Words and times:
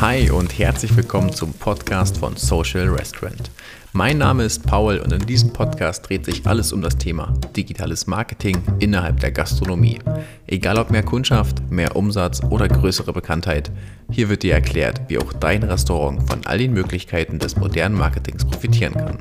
Hi 0.00 0.30
und 0.30 0.56
herzlich 0.56 0.96
willkommen 0.96 1.32
zum 1.32 1.52
Podcast 1.52 2.18
von 2.18 2.36
Social 2.36 2.88
Restaurant. 2.88 3.50
Mein 3.92 4.18
Name 4.18 4.44
ist 4.44 4.64
Paul 4.64 4.98
und 4.98 5.12
in 5.12 5.26
diesem 5.26 5.52
Podcast 5.52 6.08
dreht 6.08 6.24
sich 6.24 6.46
alles 6.46 6.72
um 6.72 6.80
das 6.82 6.96
Thema 6.98 7.34
digitales 7.56 8.06
Marketing 8.06 8.62
innerhalb 8.78 9.18
der 9.18 9.32
Gastronomie. 9.32 9.98
Egal 10.46 10.78
ob 10.78 10.92
mehr 10.92 11.02
Kundschaft, 11.02 11.68
mehr 11.68 11.96
Umsatz 11.96 12.40
oder 12.48 12.68
größere 12.68 13.12
Bekanntheit, 13.12 13.72
hier 14.08 14.28
wird 14.28 14.44
dir 14.44 14.54
erklärt, 14.54 15.00
wie 15.08 15.18
auch 15.18 15.32
dein 15.32 15.64
Restaurant 15.64 16.30
von 16.30 16.46
all 16.46 16.58
den 16.58 16.74
Möglichkeiten 16.74 17.40
des 17.40 17.56
modernen 17.56 17.96
Marketings 17.96 18.44
profitieren 18.44 18.94
kann. 18.94 19.18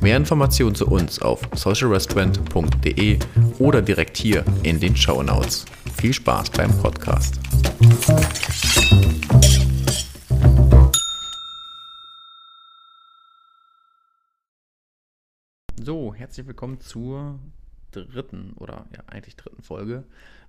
Mehr 0.00 0.16
Informationen 0.16 0.76
zu 0.76 0.86
uns 0.86 1.20
auf 1.20 1.40
socialrestaurant.de 1.52 3.18
oder 3.58 3.82
direkt 3.82 4.16
hier 4.16 4.44
in 4.62 4.78
den 4.78 4.94
Show 4.94 5.20
Notes. 5.20 5.64
Viel 5.96 6.12
Spaß 6.12 6.50
beim 6.50 6.70
Podcast. 6.78 7.40
So, 15.84 16.14
herzlich 16.14 16.46
willkommen 16.46 16.78
zur 16.78 17.40
dritten 17.90 18.52
oder 18.52 18.86
ja 18.94 19.02
eigentlich 19.08 19.34
dritten 19.34 19.62
Folge. 19.62 20.04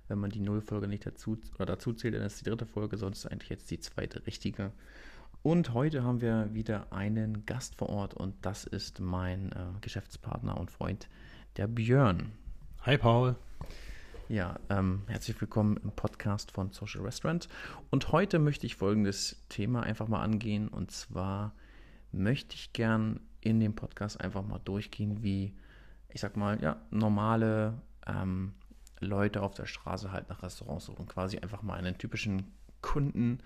Wenn 0.06 0.20
man 0.20 0.30
die 0.30 0.38
Nullfolge 0.38 0.86
nicht 0.86 1.04
dazu 1.04 1.36
oder 1.56 1.66
dazu 1.66 1.92
zählt, 1.92 2.14
dann 2.14 2.22
ist 2.22 2.40
die 2.40 2.48
dritte 2.48 2.66
Folge, 2.66 2.96
sonst 2.98 3.26
eigentlich 3.26 3.50
jetzt 3.50 3.68
die 3.72 3.80
zweite 3.80 4.24
richtige. 4.28 4.70
Und 5.42 5.74
heute 5.74 6.04
haben 6.04 6.20
wir 6.20 6.54
wieder 6.54 6.92
einen 6.92 7.46
Gast 7.46 7.74
vor 7.74 7.88
Ort 7.88 8.14
und 8.14 8.36
das 8.42 8.62
ist 8.62 9.00
mein 9.00 9.50
äh, 9.50 9.56
Geschäftspartner 9.80 10.56
und 10.56 10.70
Freund, 10.70 11.08
der 11.56 11.66
Björn. 11.66 12.30
Hi 12.82 12.96
Paul. 12.96 13.34
Ja, 14.28 14.60
ähm, 14.70 15.02
herzlich 15.08 15.40
willkommen 15.40 15.78
im 15.82 15.90
Podcast 15.90 16.52
von 16.52 16.70
Social 16.70 17.00
Restaurant. 17.00 17.48
Und 17.90 18.12
heute 18.12 18.38
möchte 18.38 18.66
ich 18.66 18.76
folgendes 18.76 19.44
Thema 19.48 19.82
einfach 19.82 20.06
mal 20.06 20.22
angehen. 20.22 20.68
Und 20.68 20.92
zwar 20.92 21.54
möchte 22.14 22.54
ich 22.54 22.72
gern 22.72 23.20
in 23.40 23.60
dem 23.60 23.74
Podcast 23.74 24.20
einfach 24.20 24.42
mal 24.42 24.58
durchgehen, 24.58 25.22
wie, 25.22 25.54
ich 26.08 26.20
sag 26.20 26.36
mal, 26.36 26.60
ja, 26.62 26.80
normale 26.90 27.74
ähm, 28.06 28.54
Leute 29.00 29.42
auf 29.42 29.54
der 29.54 29.66
Straße 29.66 30.12
halt 30.12 30.28
nach 30.28 30.42
Restaurants 30.42 30.86
suchen. 30.86 31.06
Quasi 31.06 31.38
einfach 31.38 31.62
mal 31.62 31.78
einen 31.78 31.98
typischen 31.98 32.52
Kunden 32.80 33.38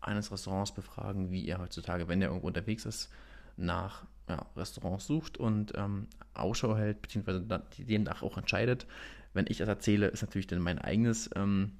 eines 0.00 0.30
Restaurants 0.30 0.72
befragen, 0.72 1.30
wie 1.30 1.46
er 1.48 1.58
heutzutage, 1.58 2.08
wenn 2.08 2.22
er 2.22 2.28
irgendwo 2.28 2.46
unterwegs 2.46 2.84
ist, 2.84 3.10
nach 3.56 4.04
ja, 4.28 4.46
Restaurants 4.56 5.06
sucht 5.06 5.38
und 5.38 5.72
ähm, 5.76 6.06
Ausschau 6.34 6.76
hält, 6.76 7.02
beziehungsweise 7.02 7.44
demnach 7.78 8.22
auch 8.22 8.36
entscheidet. 8.36 8.86
Wenn 9.32 9.46
ich 9.48 9.58
das 9.58 9.68
erzähle, 9.68 10.08
ist 10.08 10.22
natürlich 10.22 10.46
dann 10.46 10.60
mein 10.60 10.78
eigenes, 10.78 11.30
ähm, 11.34 11.72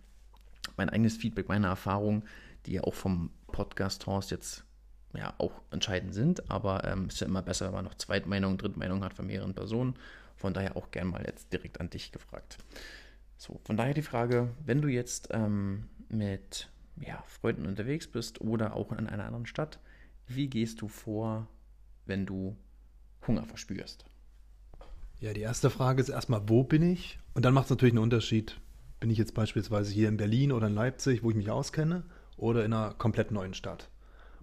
mein 0.77 0.89
eigenes 0.91 1.17
Feedback, 1.17 1.49
meine 1.49 1.67
Erfahrung, 1.67 2.25
die 2.67 2.73
ja 2.73 2.83
auch 2.83 2.95
vom 2.95 3.31
Podcast 3.47 4.07
Horst 4.07 4.31
jetzt 4.31 4.65
ja 5.15 5.35
auch 5.39 5.63
entscheidend 5.71 6.15
sind, 6.15 6.51
aber 6.51 6.85
ähm, 6.85 7.07
es 7.07 7.15
ist 7.15 7.21
ja 7.21 7.27
immer 7.27 7.43
besser, 7.43 7.67
wenn 7.67 7.75
man 7.75 7.85
noch 7.85 7.95
Zweitmeinung, 7.95 8.59
Drittmeinung 8.59 9.03
hat 9.03 9.15
von 9.15 9.27
mehreren 9.27 9.55
Personen. 9.55 9.95
Von 10.37 10.55
daher 10.55 10.77
auch 10.77 10.91
gerne 10.91 11.11
mal 11.11 11.25
jetzt 11.27 11.53
direkt 11.53 11.81
an 11.81 11.91
dich 11.91 12.13
gefragt. 12.13 12.59
So, 13.37 13.61
von 13.65 13.77
daher 13.77 13.95
die 13.95 14.03
Frage, 14.03 14.51
wenn 14.65 14.83
du 14.83 14.89
jetzt 14.89 15.29
ähm, 15.33 15.89
mit 16.09 16.71
ja, 17.01 17.23
Freunden 17.27 17.67
unterwegs 17.67 18.07
bist 18.07 18.41
oder 18.41 18.75
auch 18.75 18.93
in 18.93 19.07
einer 19.07 19.25
anderen 19.25 19.47
Stadt, 19.47 19.79
wie 20.27 20.49
gehst 20.49 20.81
du 20.81 20.89
vor, 20.89 21.49
wenn 22.07 22.27
du 22.27 22.57
Hunger 23.27 23.45
verspürst? 23.45 24.05
Ja, 25.21 25.33
die 25.33 25.41
erste 25.41 25.71
Frage 25.71 26.01
ist 26.01 26.09
erstmal, 26.09 26.49
wo 26.49 26.63
bin 26.63 26.83
ich? 26.83 27.19
Und 27.35 27.45
dann 27.45 27.55
macht 27.55 27.65
es 27.65 27.71
natürlich 27.71 27.93
einen 27.93 28.03
Unterschied. 28.03 28.61
Bin 29.01 29.11
ich 29.11 29.19
jetzt 29.19 29.35
beispielsweise 29.35 29.93
hier 29.93 30.09
in 30.09 30.17
Berlin 30.17 30.53
oder 30.53 30.69
in 30.69 30.75
Leipzig, 30.75 31.23
wo 31.23 31.31
ich 31.31 31.37
mich 31.37 31.51
auskenne, 31.51 32.05
oder 32.37 32.65
in 32.65 32.73
einer 32.73 32.95
komplett 32.95 33.33
neuen 33.33 33.55
Stadt? 33.55 33.89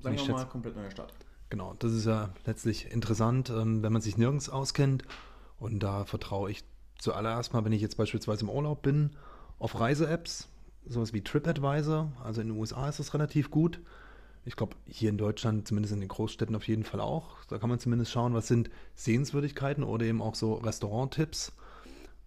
Sagen 0.06 0.28
wir 0.28 0.36
mal 0.36 0.46
komplett 0.46 0.76
neue 0.76 0.92
Stadt. 0.92 1.14
Genau, 1.50 1.76
das 1.80 1.94
ist 1.94 2.06
ja 2.06 2.30
letztlich 2.46 2.92
interessant, 2.92 3.50
ähm, 3.50 3.84
wenn 3.84 3.94
man 3.94 4.02
sich 4.02 4.18
nirgends 4.18 4.50
auskennt. 4.50 5.04
Und 5.60 5.80
da 5.80 6.06
vertraue 6.06 6.52
ich 6.52 6.64
zuallererst 6.98 7.54
mal, 7.54 7.64
wenn 7.66 7.72
ich 7.72 7.82
jetzt 7.82 7.98
beispielsweise 7.98 8.44
im 8.44 8.50
Urlaub 8.50 8.82
bin, 8.82 9.12
auf 9.60 9.80
Reise-Apps, 9.80 10.50
sowas 10.88 11.14
wie 11.14 11.22
TripAdvisor. 11.22 12.12
Also 12.24 12.42
in 12.42 12.48
den 12.48 12.58
USA 12.58 12.90
ist 12.90 13.00
das 13.00 13.14
relativ 13.14 13.52
gut. 13.52 13.80
Ich 14.44 14.56
glaube, 14.56 14.76
hier 14.86 15.10
in 15.10 15.18
Deutschland, 15.18 15.68
zumindest 15.68 15.94
in 15.94 16.02
den 16.02 16.10
Großstädten 16.10 16.56
auf 16.56 16.68
jeden 16.68 16.84
Fall 16.84 17.00
auch. 17.00 17.44
Da 17.46 17.58
kann 17.58 17.70
man 17.70 17.80
zumindest 17.80 18.12
schauen, 18.12 18.34
was 18.34 18.48
sind 18.48 18.70
Sehenswürdigkeiten 18.94 19.84
oder 19.84 20.06
eben 20.06 20.22
auch 20.22 20.36
so 20.36 20.56
Restauranttipps. 20.56 21.52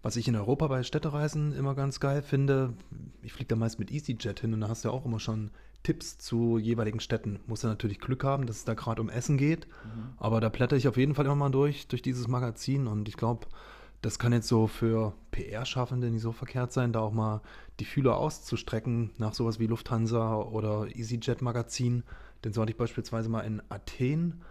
Was 0.01 0.15
ich 0.15 0.27
in 0.27 0.35
Europa 0.35 0.67
bei 0.67 0.83
Städtereisen 0.83 1.53
immer 1.53 1.75
ganz 1.75 1.99
geil 1.99 2.21
finde, 2.21 2.73
ich 3.21 3.33
fliege 3.33 3.49
da 3.49 3.55
meist 3.55 3.79
mit 3.79 3.91
EasyJet 3.91 4.39
hin 4.39 4.53
und 4.53 4.61
da 4.61 4.69
hast 4.69 4.83
du 4.83 4.89
ja 4.89 4.93
auch 4.93 5.05
immer 5.05 5.19
schon 5.19 5.51
Tipps 5.83 6.17
zu 6.17 6.57
jeweiligen 6.57 6.99
Städten. 6.99 7.39
Muss 7.47 7.63
ja 7.63 7.69
natürlich 7.69 7.99
Glück 7.99 8.23
haben, 8.23 8.45
dass 8.45 8.57
es 8.57 8.65
da 8.65 8.73
gerade 8.73 9.01
um 9.01 9.09
Essen 9.09 9.37
geht. 9.37 9.67
Mhm. 9.67 10.13
Aber 10.17 10.41
da 10.41 10.49
blätter 10.49 10.75
ich 10.75 10.87
auf 10.87 10.97
jeden 10.97 11.15
Fall 11.15 11.25
immer 11.25 11.35
mal 11.35 11.49
durch, 11.49 11.87
durch 11.87 12.01
dieses 12.01 12.27
Magazin 12.27 12.87
und 12.87 13.07
ich 13.07 13.17
glaube, 13.17 13.47
das 14.01 14.17
kann 14.17 14.31
jetzt 14.31 14.47
so 14.47 14.67
für 14.67 15.13
PR-Schaffende 15.31 16.09
nicht 16.09 16.21
so 16.21 16.31
verkehrt 16.31 16.71
sein, 16.71 16.93
da 16.93 17.01
auch 17.01 17.11
mal 17.11 17.41
die 17.79 17.85
Fühler 17.85 18.15
auszustrecken 18.17 19.11
nach 19.17 19.33
sowas 19.33 19.59
wie 19.59 19.67
Lufthansa 19.67 20.35
oder 20.35 20.87
EasyJet 20.95 21.41
Magazin. 21.41 22.03
Denn 22.43 22.53
so 22.53 22.61
hatte 22.61 22.71
ich 22.71 22.77
beispielsweise 22.77 23.27
mal 23.27 23.41
in 23.41 23.61
Athen 23.69 24.41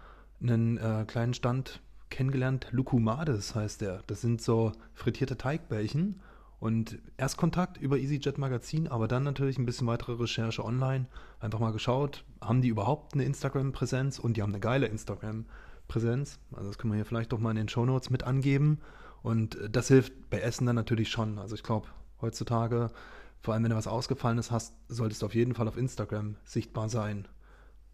einen 0.41 0.77
äh, 0.77 1.05
kleinen 1.07 1.33
Stand 1.33 1.81
kennengelernt. 2.11 2.67
Lukumades 2.71 3.55
heißt 3.55 3.81
der. 3.81 4.03
Das 4.07 4.21
sind 4.21 4.41
so 4.41 4.71
frittierte 4.93 5.37
Teigbällchen. 5.37 6.21
Und 6.59 6.99
Erstkontakt 7.15 7.77
über 7.77 7.97
EasyJet 7.97 8.37
Magazin, 8.37 8.89
aber 8.89 9.07
dann 9.07 9.23
natürlich 9.23 9.57
ein 9.57 9.65
bisschen 9.65 9.87
weitere 9.87 10.13
Recherche 10.13 10.63
online. 10.63 11.07
Einfach 11.39 11.59
mal 11.59 11.71
geschaut, 11.71 12.25
haben 12.41 12.61
die 12.61 12.67
überhaupt 12.67 13.13
eine 13.13 13.23
Instagram-Präsenz? 13.23 14.19
Und 14.19 14.35
die 14.35 14.41
haben 14.41 14.51
eine 14.51 14.59
geile 14.59 14.87
Instagram-Präsenz. 14.87 16.39
Also 16.51 16.67
das 16.67 16.77
können 16.77 16.91
wir 16.91 16.97
hier 16.97 17.05
vielleicht 17.05 17.31
doch 17.31 17.39
mal 17.39 17.51
in 17.51 17.55
den 17.55 17.69
Show 17.69 17.85
Notes 17.85 18.09
mit 18.09 18.23
angeben. 18.23 18.79
Und 19.21 19.55
äh, 19.55 19.69
das 19.69 19.87
hilft 19.87 20.29
bei 20.29 20.41
Essen 20.41 20.65
dann 20.65 20.75
natürlich 20.75 21.09
schon. 21.09 21.39
Also 21.39 21.55
ich 21.55 21.63
glaube, 21.63 21.87
heutzutage, 22.21 22.91
vor 23.41 23.53
allem 23.53 23.63
wenn 23.63 23.71
du 23.71 23.77
was 23.77 23.87
Ausgefallenes 23.87 24.51
hast, 24.51 24.75
solltest 24.89 25.21
du 25.21 25.27
auf 25.27 25.35
jeden 25.35 25.55
Fall 25.55 25.67
auf 25.67 25.77
Instagram 25.77 26.35
sichtbar 26.43 26.89
sein. 26.89 27.27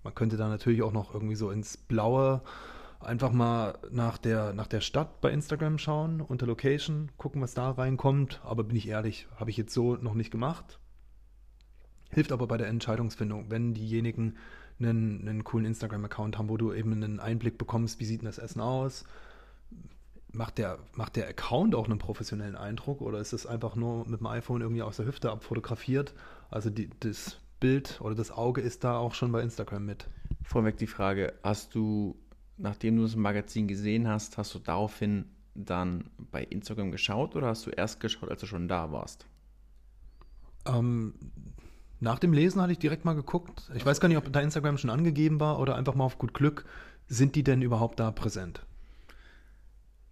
Man 0.03 0.15
könnte 0.15 0.37
da 0.37 0.49
natürlich 0.49 0.81
auch 0.81 0.93
noch 0.93 1.13
irgendwie 1.13 1.35
so 1.35 1.51
ins 1.51 1.77
Blaue 1.77 2.41
einfach 3.05 3.31
mal 3.31 3.77
nach 3.91 4.17
der, 4.17 4.53
nach 4.53 4.67
der 4.67 4.81
Stadt 4.81 5.21
bei 5.21 5.31
Instagram 5.31 5.77
schauen, 5.77 6.21
unter 6.21 6.45
Location, 6.45 7.11
gucken, 7.17 7.41
was 7.41 7.53
da 7.53 7.71
reinkommt. 7.71 8.41
Aber 8.43 8.63
bin 8.63 8.75
ich 8.75 8.87
ehrlich, 8.87 9.27
habe 9.37 9.49
ich 9.49 9.57
jetzt 9.57 9.73
so 9.73 9.95
noch 9.95 10.13
nicht 10.13 10.31
gemacht. 10.31 10.79
Hilft 12.11 12.31
aber 12.31 12.47
bei 12.47 12.57
der 12.57 12.67
Entscheidungsfindung, 12.67 13.49
wenn 13.49 13.73
diejenigen 13.73 14.37
einen, 14.79 15.21
einen 15.21 15.43
coolen 15.43 15.65
Instagram-Account 15.65 16.37
haben, 16.37 16.49
wo 16.49 16.57
du 16.57 16.73
eben 16.73 16.91
einen 16.91 17.19
Einblick 17.19 17.57
bekommst, 17.57 17.99
wie 17.99 18.05
sieht 18.05 18.21
denn 18.21 18.27
das 18.27 18.37
Essen 18.37 18.61
aus, 18.61 19.05
macht 20.31 20.57
der, 20.57 20.79
macht 20.93 21.15
der 21.15 21.27
Account 21.27 21.75
auch 21.75 21.85
einen 21.85 21.97
professionellen 21.97 22.55
Eindruck 22.55 23.01
oder 23.01 23.19
ist 23.19 23.33
es 23.33 23.45
einfach 23.45 23.75
nur 23.75 24.07
mit 24.07 24.19
dem 24.19 24.27
iPhone 24.27 24.61
irgendwie 24.61 24.81
aus 24.81 24.97
der 24.97 25.05
Hüfte 25.05 25.31
abfotografiert? 25.31 26.13
Also 26.51 26.69
die, 26.69 26.89
das 26.99 27.37
Bild 27.59 27.99
oder 28.01 28.15
das 28.15 28.31
Auge 28.31 28.61
ist 28.61 28.83
da 28.83 28.97
auch 28.97 29.13
schon 29.13 29.31
bei 29.31 29.41
Instagram 29.41 29.85
mit. 29.85 30.07
Vorweg 30.43 30.77
die 30.77 30.87
Frage, 30.87 31.33
hast 31.41 31.73
du, 31.73 32.15
nachdem 32.57 32.97
du 32.97 33.03
das 33.03 33.15
Magazin 33.15 33.67
gesehen 33.67 34.07
hast, 34.07 34.37
hast 34.37 34.53
du 34.53 34.59
daraufhin 34.59 35.25
dann 35.53 36.09
bei 36.17 36.43
Instagram 36.43 36.91
geschaut 36.91 37.35
oder 37.35 37.47
hast 37.47 37.65
du 37.65 37.69
erst 37.69 37.99
geschaut, 37.99 38.29
als 38.29 38.41
du 38.41 38.47
schon 38.47 38.67
da 38.67 38.91
warst? 38.91 39.25
Ähm, 40.65 41.13
nach 41.99 42.19
dem 42.19 42.33
Lesen 42.33 42.61
hatte 42.61 42.73
ich 42.73 42.79
direkt 42.79 43.05
mal 43.05 43.13
geguckt. 43.13 43.71
Ich 43.73 43.85
weiß 43.85 43.99
gar 43.99 44.07
nicht, 44.09 44.17
ob 44.17 44.31
da 44.31 44.41
Instagram 44.41 44.77
schon 44.77 44.89
angegeben 44.89 45.39
war 45.39 45.59
oder 45.59 45.75
einfach 45.75 45.95
mal 45.95 46.03
auf 46.03 46.17
gut 46.17 46.33
Glück. 46.33 46.65
Sind 47.07 47.35
die 47.35 47.43
denn 47.43 47.61
überhaupt 47.61 47.99
da 47.99 48.11
präsent? 48.11 48.65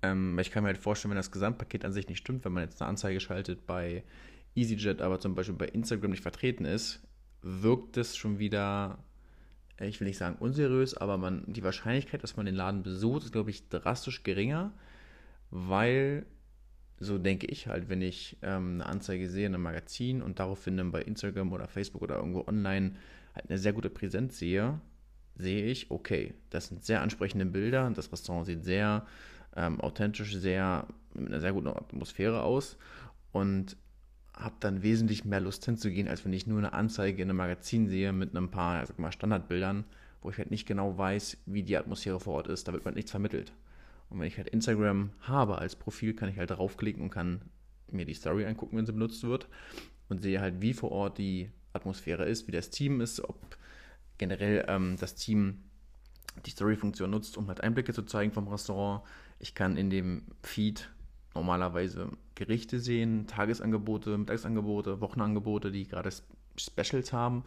Ähm, 0.01 0.37
ich 0.39 0.51
kann 0.51 0.63
mir 0.63 0.67
halt 0.67 0.77
vorstellen, 0.77 1.11
wenn 1.11 1.17
das 1.17 1.31
Gesamtpaket 1.31 1.85
an 1.85 1.93
sich 1.93 2.07
nicht 2.07 2.19
stimmt, 2.19 2.45
wenn 2.45 2.53
man 2.53 2.63
jetzt 2.63 2.81
eine 2.81 2.89
Anzeige 2.89 3.19
schaltet 3.19 3.65
bei 3.65 4.03
EasyJet, 4.55 5.01
aber 5.01 5.19
zum 5.19 5.33
Beispiel 5.33 5.55
bei 5.55 5.67
Instagram 5.67 6.11
nicht 6.11 6.21
vertreten 6.21 6.65
ist, 6.65 7.01
wirkt 7.41 7.97
es 7.97 8.15
schon 8.15 8.37
wieder, 8.37 8.99
ich 9.79 9.99
will 9.99 10.07
nicht 10.07 10.17
sagen 10.17 10.37
unseriös, 10.39 10.95
aber 10.95 11.17
man, 11.17 11.43
die 11.47 11.63
Wahrscheinlichkeit, 11.63 12.23
dass 12.23 12.37
man 12.37 12.45
den 12.45 12.55
Laden 12.55 12.83
besucht, 12.83 13.23
ist, 13.23 13.31
glaube 13.31 13.49
ich, 13.49 13.69
drastisch 13.69 14.23
geringer, 14.23 14.71
weil, 15.49 16.25
so 16.99 17.17
denke 17.17 17.47
ich 17.47 17.67
halt, 17.67 17.89
wenn 17.89 18.01
ich 18.01 18.37
ähm, 18.41 18.75
eine 18.75 18.85
Anzeige 18.85 19.29
sehe 19.29 19.47
in 19.47 19.55
einem 19.55 19.63
Magazin 19.63 20.21
und 20.21 20.39
daraufhin 20.39 20.77
dann 20.77 20.91
bei 20.91 21.01
Instagram 21.01 21.51
oder 21.51 21.67
Facebook 21.67 22.01
oder 22.01 22.17
irgendwo 22.17 22.45
online 22.47 22.95
halt 23.35 23.49
eine 23.49 23.57
sehr 23.57 23.73
gute 23.73 23.89
Präsenz 23.89 24.37
sehe, 24.37 24.79
sehe 25.35 25.65
ich, 25.65 25.89
okay, 25.89 26.33
das 26.49 26.67
sind 26.67 26.83
sehr 26.83 27.01
ansprechende 27.01 27.45
Bilder, 27.45 27.89
das 27.91 28.11
Restaurant 28.11 28.45
sieht 28.45 28.63
sehr 28.63 29.05
ähm, 29.55 29.81
authentisch, 29.81 30.35
sehr 30.35 30.87
mit 31.13 31.27
einer 31.27 31.41
sehr 31.41 31.53
guten 31.53 31.67
Atmosphäre 31.67 32.43
aus 32.43 32.77
und 33.31 33.75
habe 34.35 34.55
dann 34.59 34.81
wesentlich 34.81 35.25
mehr 35.25 35.39
Lust 35.39 35.65
hinzugehen, 35.65 36.07
als 36.07 36.25
wenn 36.25 36.33
ich 36.33 36.47
nur 36.47 36.57
eine 36.57 36.73
Anzeige 36.73 37.21
in 37.21 37.29
einem 37.29 37.37
Magazin 37.37 37.87
sehe 37.87 38.13
mit 38.13 38.35
ein 38.35 38.49
paar 38.49 38.85
sag 38.85 38.99
mal, 38.99 39.11
Standardbildern, 39.11 39.85
wo 40.21 40.29
ich 40.29 40.37
halt 40.37 40.51
nicht 40.51 40.67
genau 40.67 40.97
weiß, 40.97 41.37
wie 41.45 41.63
die 41.63 41.77
Atmosphäre 41.77 42.19
vor 42.19 42.35
Ort 42.35 42.47
ist. 42.47 42.67
Da 42.67 42.73
wird 42.73 42.85
man 42.85 42.95
nichts 42.95 43.11
vermittelt. 43.11 43.53
Und 44.09 44.19
wenn 44.19 44.27
ich 44.27 44.37
halt 44.37 44.49
Instagram 44.49 45.11
habe 45.21 45.57
als 45.57 45.75
Profil, 45.75 46.13
kann 46.13 46.29
ich 46.29 46.37
halt 46.37 46.51
draufklicken 46.51 47.03
und 47.03 47.09
kann 47.09 47.41
mir 47.91 48.05
die 48.05 48.13
Story 48.13 48.45
angucken, 48.45 48.77
wenn 48.77 48.85
sie 48.85 48.93
benutzt 48.93 49.23
wird 49.23 49.47
und 50.09 50.21
sehe 50.21 50.41
halt, 50.41 50.61
wie 50.61 50.73
vor 50.73 50.91
Ort 50.91 51.17
die 51.17 51.49
Atmosphäre 51.73 52.25
ist, 52.25 52.47
wie 52.47 52.51
das 52.51 52.69
Team 52.69 53.01
ist, 53.01 53.19
ob 53.21 53.57
generell 54.17 54.65
ähm, 54.67 54.95
das 54.99 55.15
Team 55.15 55.59
die 56.45 56.51
Story-Funktion 56.51 57.09
nutzt, 57.09 57.37
um 57.37 57.47
halt 57.47 57.61
Einblicke 57.61 57.93
zu 57.93 58.03
zeigen 58.03 58.31
vom 58.31 58.47
Restaurant. 58.47 59.03
Ich 59.39 59.53
kann 59.53 59.77
in 59.77 59.89
dem 59.89 60.23
Feed 60.41 60.89
normalerweise 61.35 62.09
Gerichte 62.35 62.79
sehen, 62.79 63.27
Tagesangebote, 63.27 64.17
Mittagsangebote, 64.17 65.01
Wochenangebote, 65.01 65.71
die 65.71 65.87
gerade 65.87 66.09
Specials 66.57 67.13
haben. 67.13 67.43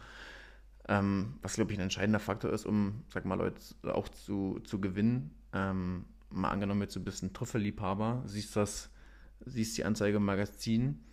Ähm, 0.87 1.35
was, 1.41 1.55
glaube 1.55 1.73
ich, 1.73 1.79
ein 1.79 1.83
entscheidender 1.83 2.19
Faktor 2.19 2.51
ist, 2.51 2.65
um, 2.65 3.03
sag 3.09 3.25
mal, 3.25 3.35
Leute 3.35 3.61
auch 3.83 4.07
zu, 4.09 4.59
zu 4.63 4.79
gewinnen. 4.79 5.31
Ähm, 5.53 6.05
mal 6.29 6.49
angenommen, 6.49 6.81
jetzt 6.81 7.03
bist 7.03 7.23
ein 7.23 7.33
Trüffelliebhaber, 7.33 8.23
siehst 8.25 8.55
das, 8.55 8.89
siehst 9.45 9.77
die 9.77 9.85
Anzeige 9.85 10.17
im 10.17 10.25
Magazin, 10.25 11.03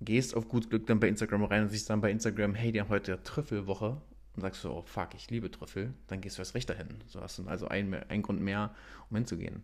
gehst 0.00 0.36
auf 0.36 0.48
gut 0.48 0.70
Glück 0.70 0.86
dann 0.86 1.00
bei 1.00 1.08
Instagram 1.08 1.44
rein 1.44 1.62
und 1.62 1.68
siehst 1.68 1.90
dann 1.90 2.00
bei 2.00 2.10
Instagram, 2.10 2.54
hey, 2.54 2.72
die 2.72 2.80
haben 2.80 2.88
heute 2.88 3.22
Trüffelwoche 3.22 4.00
und 4.34 4.42
sagst 4.42 4.62
so, 4.62 4.72
oh 4.72 4.82
fuck, 4.82 5.14
ich 5.14 5.30
liebe 5.30 5.50
Trüffel, 5.50 5.94
dann 6.06 6.20
gehst 6.20 6.38
du 6.38 6.42
erst 6.42 6.54
recht 6.54 6.70
dahin. 6.70 6.88
So 7.06 7.20
hast 7.20 7.38
du 7.38 7.46
also 7.46 7.68
einen, 7.68 7.94
einen 7.94 8.22
Grund 8.22 8.40
mehr, 8.40 8.74
um 9.10 9.16
hinzugehen. 9.16 9.62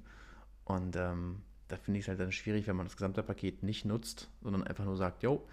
Und 0.65 0.97
ähm, 0.97 1.43
da 1.75 1.81
finde 1.81 1.99
ich 1.99 2.05
es 2.05 2.09
halt 2.09 2.21
dann 2.21 2.31
schwierig, 2.31 2.69
wenn 2.69 2.77
man 2.77 2.87
das 2.87 2.97
gesamte 2.97 3.23
Paket 3.25 3.65
nicht 3.65 3.85
nutzt, 3.85 4.31
sondern 4.43 4.63
einfach 4.63 4.85
nur 4.85 4.97
sagt, 4.97 5.25
yo, 5.25 5.45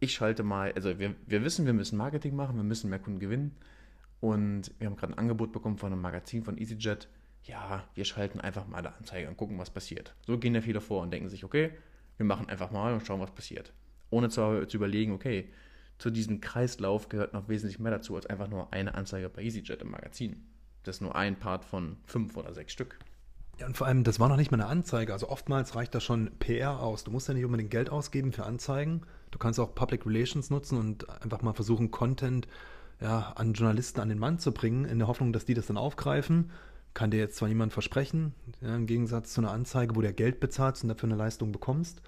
ich 0.00 0.14
schalte 0.14 0.42
mal, 0.42 0.72
also 0.72 0.98
wir, 0.98 1.14
wir 1.26 1.44
wissen, 1.44 1.66
wir 1.66 1.74
müssen 1.74 1.98
Marketing 1.98 2.34
machen, 2.34 2.56
wir 2.56 2.64
müssen 2.64 2.88
mehr 2.88 2.98
Kunden 2.98 3.20
gewinnen. 3.20 3.54
Und 4.20 4.72
wir 4.78 4.86
haben 4.86 4.96
gerade 4.96 5.12
ein 5.12 5.18
Angebot 5.18 5.52
bekommen 5.52 5.76
von 5.76 5.92
einem 5.92 6.00
Magazin 6.00 6.42
von 6.44 6.56
EasyJet. 6.56 7.08
Ja, 7.44 7.84
wir 7.94 8.04
schalten 8.06 8.40
einfach 8.40 8.66
mal 8.66 8.78
eine 8.78 8.96
Anzeige 8.96 9.28
und 9.28 9.36
gucken, 9.36 9.58
was 9.58 9.70
passiert. 9.70 10.14
So 10.26 10.38
gehen 10.38 10.54
ja 10.54 10.62
viele 10.62 10.80
vor 10.80 11.02
und 11.02 11.12
denken 11.12 11.28
sich, 11.28 11.44
okay, 11.44 11.72
wir 12.16 12.24
machen 12.24 12.48
einfach 12.48 12.70
mal 12.70 12.94
und 12.94 13.06
schauen, 13.06 13.20
was 13.20 13.34
passiert. 13.34 13.72
Ohne 14.10 14.30
zu, 14.30 14.66
zu 14.66 14.78
überlegen, 14.78 15.12
okay, 15.12 15.50
zu 15.98 16.10
diesem 16.10 16.40
Kreislauf 16.40 17.10
gehört 17.10 17.34
noch 17.34 17.48
wesentlich 17.48 17.78
mehr 17.78 17.92
dazu 17.92 18.16
als 18.16 18.26
einfach 18.26 18.48
nur 18.48 18.72
eine 18.72 18.94
Anzeige 18.94 19.28
bei 19.28 19.42
EasyJet 19.42 19.82
im 19.82 19.90
Magazin. 19.90 20.46
Das 20.84 20.96
ist 20.96 21.00
nur 21.02 21.14
ein 21.14 21.38
Part 21.38 21.66
von 21.66 21.98
fünf 22.04 22.36
oder 22.36 22.54
sechs 22.54 22.72
Stück. 22.72 22.98
Ja, 23.58 23.66
und 23.66 23.76
vor 23.76 23.86
allem, 23.86 24.04
das 24.04 24.20
war 24.20 24.28
noch 24.28 24.36
nicht 24.36 24.50
mal 24.50 24.60
eine 24.60 24.70
Anzeige. 24.70 25.12
Also 25.12 25.28
oftmals 25.28 25.74
reicht 25.74 25.94
da 25.94 26.00
schon 26.00 26.30
PR 26.38 26.80
aus. 26.80 27.04
Du 27.04 27.10
musst 27.10 27.28
ja 27.28 27.34
nicht 27.34 27.44
unbedingt 27.44 27.70
Geld 27.70 27.90
ausgeben 27.90 28.32
für 28.32 28.44
Anzeigen. 28.44 29.02
Du 29.32 29.38
kannst 29.38 29.58
auch 29.58 29.74
Public 29.74 30.06
Relations 30.06 30.50
nutzen 30.50 30.78
und 30.78 31.08
einfach 31.22 31.42
mal 31.42 31.54
versuchen, 31.54 31.90
Content 31.90 32.46
ja, 33.00 33.32
an 33.36 33.52
Journalisten 33.52 34.00
an 34.00 34.08
den 34.08 34.18
Mann 34.18 34.38
zu 34.38 34.52
bringen, 34.52 34.84
in 34.84 34.98
der 34.98 35.08
Hoffnung, 35.08 35.32
dass 35.32 35.44
die 35.44 35.54
das 35.54 35.66
dann 35.66 35.76
aufgreifen. 35.76 36.50
Kann 36.94 37.10
dir 37.10 37.18
jetzt 37.18 37.36
zwar 37.36 37.48
niemand 37.48 37.72
versprechen, 37.72 38.32
ja, 38.60 38.74
im 38.74 38.86
Gegensatz 38.86 39.32
zu 39.32 39.40
einer 39.40 39.50
Anzeige, 39.50 39.94
wo 39.94 40.00
du 40.00 40.12
Geld 40.12 40.40
bezahlst 40.40 40.82
und 40.82 40.88
dafür 40.88 41.08
eine 41.08 41.16
Leistung 41.16 41.52
bekommst. 41.52 42.00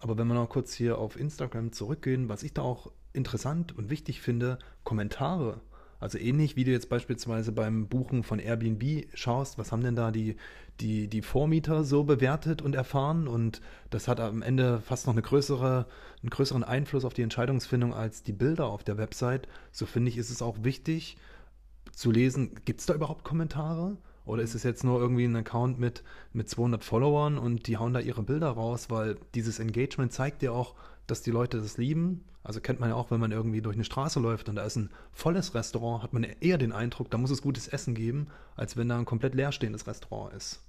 Aber 0.00 0.18
wenn 0.18 0.26
wir 0.26 0.34
noch 0.34 0.48
kurz 0.48 0.72
hier 0.74 0.98
auf 0.98 1.18
Instagram 1.18 1.72
zurückgehen, 1.72 2.28
was 2.28 2.42
ich 2.42 2.52
da 2.52 2.62
auch 2.62 2.90
interessant 3.12 3.76
und 3.76 3.90
wichtig 3.90 4.20
finde, 4.20 4.58
Kommentare. 4.82 5.60
Also 6.04 6.18
ähnlich 6.18 6.54
wie 6.54 6.64
du 6.64 6.70
jetzt 6.70 6.90
beispielsweise 6.90 7.50
beim 7.50 7.88
Buchen 7.88 8.24
von 8.24 8.38
Airbnb 8.38 9.06
schaust, 9.14 9.56
was 9.56 9.72
haben 9.72 9.82
denn 9.82 9.96
da 9.96 10.10
die, 10.10 10.36
die, 10.78 11.08
die 11.08 11.22
Vormieter 11.22 11.82
so 11.82 12.04
bewertet 12.04 12.60
und 12.60 12.74
erfahren? 12.74 13.26
Und 13.26 13.62
das 13.88 14.06
hat 14.06 14.20
am 14.20 14.42
Ende 14.42 14.82
fast 14.82 15.06
noch 15.06 15.14
eine 15.14 15.22
größere, 15.22 15.86
einen 16.20 16.28
größeren 16.28 16.62
Einfluss 16.62 17.06
auf 17.06 17.14
die 17.14 17.22
Entscheidungsfindung 17.22 17.94
als 17.94 18.22
die 18.22 18.34
Bilder 18.34 18.66
auf 18.66 18.84
der 18.84 18.98
Website. 18.98 19.48
So 19.72 19.86
finde 19.86 20.10
ich, 20.10 20.18
ist 20.18 20.28
es 20.28 20.42
auch 20.42 20.58
wichtig 20.60 21.16
zu 21.92 22.10
lesen, 22.10 22.54
gibt 22.66 22.80
es 22.80 22.86
da 22.86 22.92
überhaupt 22.94 23.24
Kommentare? 23.24 23.96
Oder 24.26 24.42
ist 24.42 24.54
es 24.54 24.62
jetzt 24.62 24.84
nur 24.84 25.00
irgendwie 25.00 25.24
ein 25.24 25.36
Account 25.36 25.78
mit, 25.78 26.04
mit 26.34 26.50
200 26.50 26.84
Followern 26.84 27.38
und 27.38 27.66
die 27.66 27.78
hauen 27.78 27.94
da 27.94 28.00
ihre 28.00 28.22
Bilder 28.22 28.50
raus? 28.50 28.90
Weil 28.90 29.16
dieses 29.34 29.58
Engagement 29.58 30.12
zeigt 30.12 30.42
dir 30.42 30.52
auch, 30.52 30.74
dass 31.06 31.22
die 31.22 31.30
Leute 31.30 31.58
das 31.58 31.76
lieben. 31.76 32.24
Also 32.42 32.60
kennt 32.60 32.80
man 32.80 32.90
ja 32.90 32.94
auch, 32.94 33.10
wenn 33.10 33.20
man 33.20 33.32
irgendwie 33.32 33.62
durch 33.62 33.76
eine 33.76 33.84
Straße 33.84 34.20
läuft 34.20 34.48
und 34.48 34.56
da 34.56 34.64
ist 34.64 34.76
ein 34.76 34.90
volles 35.12 35.54
Restaurant, 35.54 36.02
hat 36.02 36.12
man 36.12 36.24
eher 36.24 36.58
den 36.58 36.72
Eindruck, 36.72 37.10
da 37.10 37.18
muss 37.18 37.30
es 37.30 37.42
gutes 37.42 37.68
Essen 37.68 37.94
geben, 37.94 38.26
als 38.56 38.76
wenn 38.76 38.88
da 38.88 38.98
ein 38.98 39.06
komplett 39.06 39.34
leerstehendes 39.34 39.86
Restaurant 39.86 40.34
ist. 40.34 40.60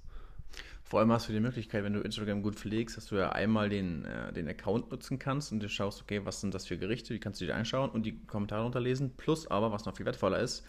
Vor 0.84 1.00
allem 1.00 1.10
hast 1.10 1.28
du 1.28 1.32
die 1.32 1.40
Möglichkeit, 1.40 1.82
wenn 1.82 1.94
du 1.94 2.00
Instagram 2.00 2.42
gut 2.42 2.54
pflegst, 2.54 2.96
dass 2.96 3.06
du 3.06 3.16
ja 3.16 3.30
einmal 3.30 3.68
den, 3.68 4.04
äh, 4.04 4.32
den 4.32 4.48
Account 4.48 4.90
nutzen 4.90 5.18
kannst 5.18 5.50
und 5.50 5.60
du 5.60 5.68
schaust, 5.68 6.00
okay, 6.00 6.24
was 6.24 6.40
sind 6.40 6.54
das 6.54 6.64
für 6.64 6.78
Gerichte, 6.78 7.12
wie 7.12 7.18
kannst 7.18 7.40
du 7.40 7.44
dir 7.44 7.56
anschauen 7.56 7.90
und 7.90 8.06
die 8.06 8.24
Kommentare 8.26 8.64
unterlesen. 8.64 9.10
Plus 9.16 9.48
aber, 9.48 9.72
was 9.72 9.84
noch 9.84 9.96
viel 9.96 10.06
wertvoller 10.06 10.38
ist, 10.38 10.64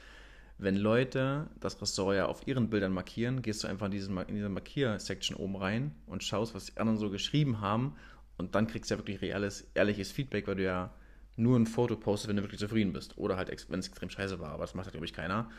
wenn 0.57 0.75
Leute 0.75 1.47
das 1.59 1.79
Restaurant 1.79 2.17
ja 2.17 2.25
auf 2.25 2.47
ihren 2.47 2.71
Bildern 2.71 2.93
markieren, 2.93 3.43
gehst 3.43 3.63
du 3.63 3.67
einfach 3.67 3.85
in, 3.85 3.91
diesen, 3.91 4.17
in 4.17 4.33
diese 4.33 4.49
Markier-Section 4.49 5.37
oben 5.37 5.55
rein 5.55 5.93
und 6.07 6.23
schaust, 6.23 6.55
was 6.55 6.65
die 6.65 6.77
anderen 6.77 6.97
so 6.97 7.11
geschrieben 7.11 7.61
haben 7.61 7.93
und 8.37 8.55
dann 8.55 8.67
kriegst 8.67 8.89
du 8.89 8.95
ja 8.95 8.99
wirklich 8.99 9.21
reales, 9.21 9.69
ehrliches 9.73 10.11
Feedback, 10.11 10.47
weil 10.47 10.55
du 10.55 10.63
ja 10.63 10.93
nur 11.35 11.57
ein 11.57 11.67
Foto 11.67 11.95
postest, 11.95 12.29
wenn 12.29 12.37
du 12.37 12.43
wirklich 12.43 12.59
zufrieden 12.59 12.93
bist. 12.93 13.17
Oder 13.17 13.37
halt, 13.37 13.49
wenn 13.69 13.79
es 13.79 13.87
extrem 13.87 14.09
scheiße 14.09 14.39
war. 14.39 14.49
Aber 14.51 14.63
das 14.63 14.73
macht 14.73 14.85
halt, 14.85 14.93
glaube 14.93 15.05
ich, 15.05 15.13
keiner. 15.13 15.49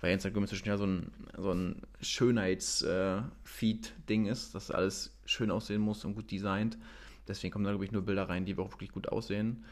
Weil 0.00 0.12
Instagram 0.12 0.44
inzwischen 0.44 0.68
ja 0.68 0.76
so 0.76 0.86
ein, 0.86 1.10
so 1.36 1.50
ein 1.52 1.82
Schönheits-Feed-Ding 2.00 4.26
äh, 4.26 4.30
ist, 4.30 4.54
dass 4.54 4.70
alles 4.70 5.18
schön 5.24 5.50
aussehen 5.50 5.80
muss 5.80 6.04
und 6.04 6.14
gut 6.14 6.30
designt. 6.30 6.78
Deswegen 7.26 7.52
kommen 7.52 7.64
da, 7.64 7.70
glaube 7.70 7.84
ich, 7.84 7.90
nur 7.92 8.02
Bilder 8.02 8.28
rein, 8.28 8.44
die 8.44 8.56
auch 8.58 8.70
wirklich 8.72 8.92
gut 8.92 9.08
aussehen. 9.08 9.64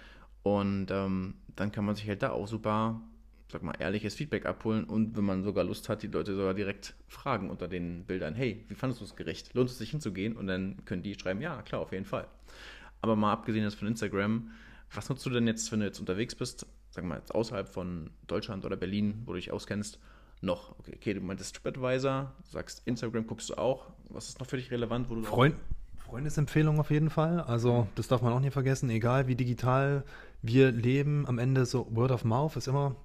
Und 0.43 0.89
ähm, 0.91 1.35
dann 1.55 1.71
kann 1.73 1.85
man 1.85 1.95
sich 1.95 2.09
halt 2.09 2.23
da 2.23 2.31
auch 2.31 2.49
super, 2.49 3.03
sag 3.49 3.63
mal, 3.63 3.75
ehrliches 3.79 4.15
Feedback 4.15 4.47
abholen. 4.47 4.85
Und 4.85 5.17
wenn 5.17 5.25
man 5.25 5.43
sogar 5.43 5.65
Lust 5.65 5.89
hat, 5.89 6.03
die 6.03 6.09
Leute 6.09 6.35
sogar 6.35 6.55
direkt 6.55 6.95
fragen 7.09 7.51
unter 7.51 7.69
den 7.69 8.05
Bildern: 8.05 8.35
Hey, 8.35 8.65
wie 8.69 8.75
fandest 8.75 9.01
du 9.01 9.05
das 9.05 9.17
Gericht? 9.17 9.55
Lohnt 9.55 9.71
es 9.71 9.79
sich 9.79 9.91
hinzugehen? 9.91 10.37
Und 10.37 10.47
dann 10.47 10.85
können 10.85 11.03
die 11.03 11.15
schreiben: 11.15 11.41
Ja, 11.41 11.63
klar, 11.63 11.81
auf 11.81 11.93
jeden 11.93 12.05
Fall. 12.05 12.27
Aber 13.01 13.17
mal 13.17 13.33
abgesehen 13.33 13.65
jetzt 13.65 13.77
von 13.77 13.89
Instagram, 13.89 14.51
was 14.93 15.09
nutzt 15.09 15.25
du 15.27 15.31
denn 15.31 15.47
jetzt, 15.47 15.71
wenn 15.71 15.81
du 15.81 15.87
jetzt 15.87 16.01
unterwegs 16.01 16.35
bist, 16.35 16.67
wir 16.95 17.03
mal 17.03 17.19
jetzt 17.19 17.35
außerhalb 17.35 17.69
von 17.69 18.11
Deutschland 18.27 18.65
oder 18.65 18.77
Berlin, 18.77 19.23
wo 19.27 19.33
du 19.33 19.37
dich 19.37 19.53
auskennst, 19.53 20.01
noch? 20.41 20.79
Okay, 20.79 20.95
okay 20.97 21.15
du 21.15 21.21
meintest 21.21 21.57
TripAdvisor, 21.57 22.33
sagst 22.45 22.83
Instagram 22.87 23.27
guckst 23.27 23.51
du 23.51 23.55
auch. 23.55 23.91
Was 24.09 24.29
ist 24.29 24.41
noch 24.41 24.47
für 24.47 24.57
dich 24.57 24.71
relevant, 24.71 25.11
wo 25.11 25.15
du 25.15 25.23
Freund, 25.23 25.57
Freundesempfehlung 25.97 26.79
auf 26.81 26.91
jeden 26.91 27.11
Fall. 27.11 27.41
Also 27.41 27.87
das 27.95 28.09
darf 28.09 28.23
man 28.23 28.33
auch 28.33 28.41
nicht 28.41 28.53
vergessen, 28.53 28.89
egal 28.91 29.27
wie 29.27 29.35
digital 29.35 30.05
wir 30.43 30.71
leben, 30.73 31.27
am 31.27 31.39
Ende 31.39 31.67
so 31.67 31.87
Word 31.91 32.13
of 32.13 32.25
Mouth 32.25 32.57
ist 32.57 32.69
immer 32.69 32.97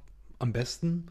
am 0.42 0.54
besten. 0.54 1.08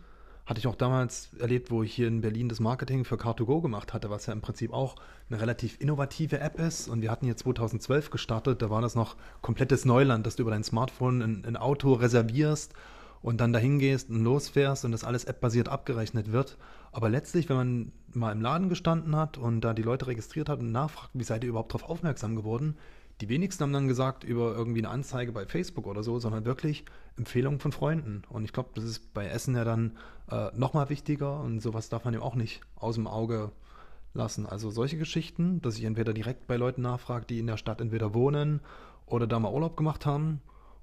Hatte 0.46 0.58
ich 0.58 0.66
auch 0.66 0.74
damals 0.74 1.30
erlebt, 1.38 1.70
wo 1.70 1.82
ich 1.82 1.94
hier 1.94 2.08
in 2.08 2.22
Berlin 2.22 2.48
das 2.48 2.60
Marketing 2.60 3.04
für 3.04 3.14
Car2Go 3.14 3.62
gemacht 3.62 3.92
hatte, 3.94 4.10
was 4.10 4.26
ja 4.26 4.32
im 4.32 4.40
Prinzip 4.40 4.72
auch 4.72 4.96
eine 5.28 5.40
relativ 5.40 5.80
innovative 5.80 6.40
App 6.40 6.58
ist. 6.58 6.88
Und 6.88 7.02
wir 7.02 7.10
hatten 7.10 7.26
hier 7.26 7.36
2012 7.36 8.10
gestartet, 8.10 8.60
da 8.60 8.68
war 8.68 8.82
das 8.82 8.94
noch 8.94 9.16
komplettes 9.42 9.84
Neuland, 9.84 10.26
dass 10.26 10.36
du 10.36 10.42
über 10.42 10.50
dein 10.50 10.64
Smartphone 10.64 11.22
ein, 11.22 11.44
ein 11.46 11.56
Auto 11.56 11.92
reservierst 11.92 12.74
und 13.22 13.40
dann 13.40 13.52
dahin 13.52 13.78
gehst 13.78 14.10
und 14.10 14.24
losfährst 14.24 14.84
und 14.84 14.92
das 14.92 15.04
alles 15.04 15.24
app-basiert 15.24 15.68
abgerechnet 15.68 16.32
wird. 16.32 16.56
Aber 16.90 17.08
letztlich, 17.08 17.48
wenn 17.48 17.56
man 17.56 17.92
mal 18.12 18.32
im 18.32 18.40
Laden 18.40 18.68
gestanden 18.68 19.14
hat 19.14 19.38
und 19.38 19.60
da 19.60 19.74
die 19.74 19.82
Leute 19.82 20.06
registriert 20.06 20.48
hat 20.48 20.60
und 20.60 20.72
nachfragt, 20.72 21.10
wie 21.14 21.24
seid 21.24 21.44
ihr 21.44 21.50
überhaupt 21.50 21.74
darauf 21.74 21.88
aufmerksam 21.88 22.34
geworden, 22.34 22.76
die 23.20 23.28
wenigsten 23.28 23.62
haben 23.62 23.72
dann 23.72 23.88
gesagt 23.88 24.24
über 24.24 24.54
irgendwie 24.54 24.80
eine 24.80 24.88
Anzeige 24.88 25.32
bei 25.32 25.46
Facebook 25.46 25.86
oder 25.86 26.02
so, 26.02 26.18
sondern 26.18 26.44
wirklich 26.44 26.84
Empfehlungen 27.16 27.60
von 27.60 27.72
Freunden. 27.72 28.22
Und 28.28 28.44
ich 28.44 28.52
glaube, 28.52 28.70
das 28.74 28.84
ist 28.84 29.12
bei 29.12 29.26
Essen 29.26 29.54
ja 29.54 29.64
dann 29.64 29.96
äh, 30.30 30.50
nochmal 30.56 30.88
wichtiger 30.88 31.40
und 31.40 31.60
sowas 31.60 31.88
darf 31.88 32.04
man 32.04 32.14
eben 32.14 32.22
auch 32.22 32.34
nicht 32.34 32.62
aus 32.76 32.94
dem 32.94 33.06
Auge 33.06 33.52
lassen. 34.14 34.46
Also 34.46 34.70
solche 34.70 34.96
Geschichten, 34.96 35.60
dass 35.60 35.76
ich 35.76 35.84
entweder 35.84 36.12
direkt 36.12 36.46
bei 36.46 36.56
Leuten 36.56 36.82
nachfrage, 36.82 37.26
die 37.26 37.38
in 37.38 37.46
der 37.46 37.56
Stadt 37.56 37.80
entweder 37.80 38.14
wohnen 38.14 38.60
oder 39.06 39.26
da 39.26 39.38
mal 39.38 39.52
Urlaub 39.52 39.76
gemacht 39.76 40.06
haben. 40.06 40.40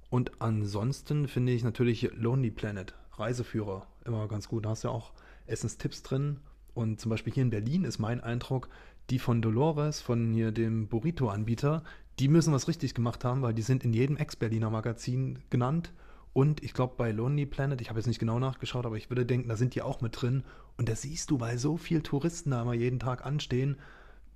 Und 0.10 0.41
ansonsten 0.41 1.27
finde 1.27 1.51
ich 1.51 1.63
natürlich 1.63 2.12
Lonely 2.15 2.51
Planet, 2.51 2.94
Reiseführer, 3.13 3.88
immer 4.06 4.27
ganz 4.27 4.48
gut. 4.48 4.65
Da 4.65 4.70
hast 4.70 4.84
du 4.84 4.89
ja 4.89 4.94
auch 4.94 5.12
Essenstipps 5.48 6.03
drin. 6.03 6.39
Und 6.74 7.01
zum 7.01 7.10
Beispiel 7.10 7.34
hier 7.34 7.44
in 7.44 7.50
Berlin 7.50 7.84
ist 7.84 8.00
mein 8.00 8.22
Eindruck, 8.22 8.70
die 9.10 9.20
von 9.20 9.41
Dolores, 9.41 10.01
von 10.01 10.34
hier 10.34 10.51
dem 10.51 10.88
Burrito-Anbieter, 10.88 11.84
die 12.20 12.28
müssen 12.28 12.54
was 12.54 12.68
richtig 12.68 12.94
gemacht 12.94 13.24
haben, 13.24 13.42
weil 13.42 13.54
die 13.54 13.62
sind 13.62 13.84
in 13.84 13.94
jedem 13.94 14.18
Ex-Berliner 14.18 14.70
Magazin 14.70 15.40
genannt. 15.50 15.94
Und 16.34 16.64
ich 16.64 16.74
glaube, 16.74 16.96
bei 16.98 17.12
Lonely 17.12 17.46
Planet, 17.46 17.82
ich 17.82 17.90
habe 17.90 18.00
jetzt 18.00 18.08
nicht 18.08 18.20
genau 18.20 18.40
nachgeschaut, 18.40 18.86
aber 18.86 18.98
ich 18.98 19.10
würde 19.10 19.26
denken, 19.26 19.50
da 19.50 19.56
sind 19.56 19.76
die 19.76 19.82
auch 19.82 20.02
mit 20.02 20.22
drin. 20.22 20.44
Und 20.78 20.90
das 20.90 21.02
siehst 21.02 21.32
du, 21.32 21.40
weil 21.40 21.58
so 21.58 21.78
viele 21.78 22.04
Touristen 22.04 22.52
da 22.52 22.62
immer 22.62 22.74
jeden 22.74 23.00
Tag 23.00 23.26
anstehen, 23.26 23.78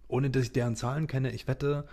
ohne 0.07 0.29
dass 0.29 0.43
ich 0.43 0.51
deren 0.51 0.75
Zahlen 0.75 1.07
kenne. 1.07 1.31
Ich 1.31 1.47
wette, 1.47 1.85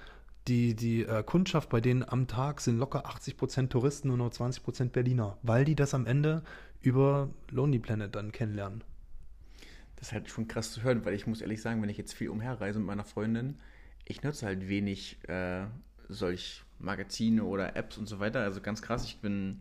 die, 0.46 0.74
die 0.74 1.02
äh, 1.02 1.22
Kundschaft 1.22 1.68
bei 1.68 1.80
denen 1.80 2.08
am 2.08 2.26
Tag 2.26 2.60
sind 2.60 2.78
locker 2.78 3.06
80% 3.06 3.68
Touristen 3.68 4.10
und 4.10 4.18
nur 4.18 4.30
20% 4.30 4.90
Berliner, 4.90 5.36
weil 5.42 5.64
die 5.64 5.74
das 5.74 5.94
am 5.94 6.06
Ende 6.06 6.42
über 6.80 7.28
Lonely 7.50 7.78
Planet 7.78 8.14
dann 8.14 8.32
kennenlernen. 8.32 8.82
Das 9.96 10.08
ist 10.08 10.12
halt 10.12 10.30
schon 10.30 10.48
krass 10.48 10.72
zu 10.72 10.82
hören, 10.82 11.04
weil 11.04 11.14
ich 11.14 11.26
muss 11.26 11.40
ehrlich 11.40 11.60
sagen, 11.60 11.82
wenn 11.82 11.88
ich 11.88 11.98
jetzt 11.98 12.14
viel 12.14 12.30
umherreise 12.30 12.78
mit 12.78 12.86
meiner 12.86 13.04
Freundin, 13.04 13.58
ich 14.08 14.22
nutze 14.22 14.46
halt 14.46 14.68
wenig 14.68 15.18
äh, 15.28 15.66
solch 16.08 16.64
Magazine 16.78 17.44
oder 17.44 17.76
Apps 17.76 17.98
und 17.98 18.06
so 18.06 18.18
weiter. 18.18 18.40
Also 18.40 18.60
ganz 18.60 18.80
krass, 18.82 19.04
ich 19.04 19.18
bin 19.18 19.60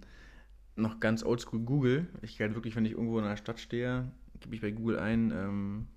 noch 0.75 0.99
ganz 0.99 1.23
oldschool 1.23 1.59
Google. 1.59 2.07
Ich 2.21 2.39
halt 2.39 2.55
wirklich, 2.55 2.75
wenn 2.75 2.85
ich 2.85 2.93
irgendwo 2.93 3.19
in 3.19 3.25
einer 3.25 3.37
Stadt 3.37 3.59
stehe, 3.59 4.09
gebe 4.39 4.55
ich 4.55 4.61
bei 4.61 4.71
Google 4.71 4.99
ein 4.99 5.31
ähm, 5.31 5.87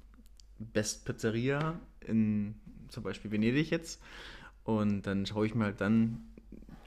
Best 0.58 1.04
Pizzeria 1.04 1.78
in 2.00 2.56
zum 2.88 3.04
Beispiel 3.04 3.30
Venedig 3.30 3.70
jetzt. 3.70 4.02
Und 4.64 5.02
dann 5.02 5.26
schaue 5.26 5.46
ich 5.46 5.54
mir 5.54 5.64
halt 5.64 5.80
dann 5.80 6.22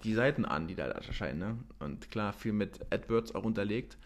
die 0.03 0.13
Seiten 0.13 0.43
an, 0.43 0.67
die 0.67 0.75
da 0.75 0.87
erscheinen. 0.87 1.39
Ne? 1.39 1.57
Und 1.79 2.11
klar, 2.11 2.33
viel 2.33 2.51
mit 2.51 2.81
AdWords 2.91 3.35
auch 3.35 3.45
unterlegt. 3.45 3.97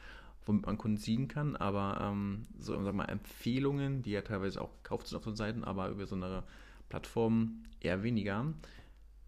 womit 0.46 0.66
man 0.66 0.78
Kunden 0.78 0.98
ziehen 0.98 1.28
kann, 1.28 1.56
aber 1.56 2.00
ähm, 2.02 2.46
so 2.60 2.82
sag 2.84 2.94
mal, 2.94 3.06
Empfehlungen, 3.06 4.04
die 4.04 4.12
ja 4.12 4.22
teilweise 4.22 4.62
auch 4.62 4.72
gekauft 4.84 5.08
sind 5.08 5.18
auf 5.18 5.24
so 5.24 5.36
Seiten, 5.36 5.64
aber 5.64 5.90
über 5.90 6.06
so 6.06 6.16
eine 6.16 6.44
Plattform 6.90 7.64
eher 7.80 8.04
weniger. 8.04 8.54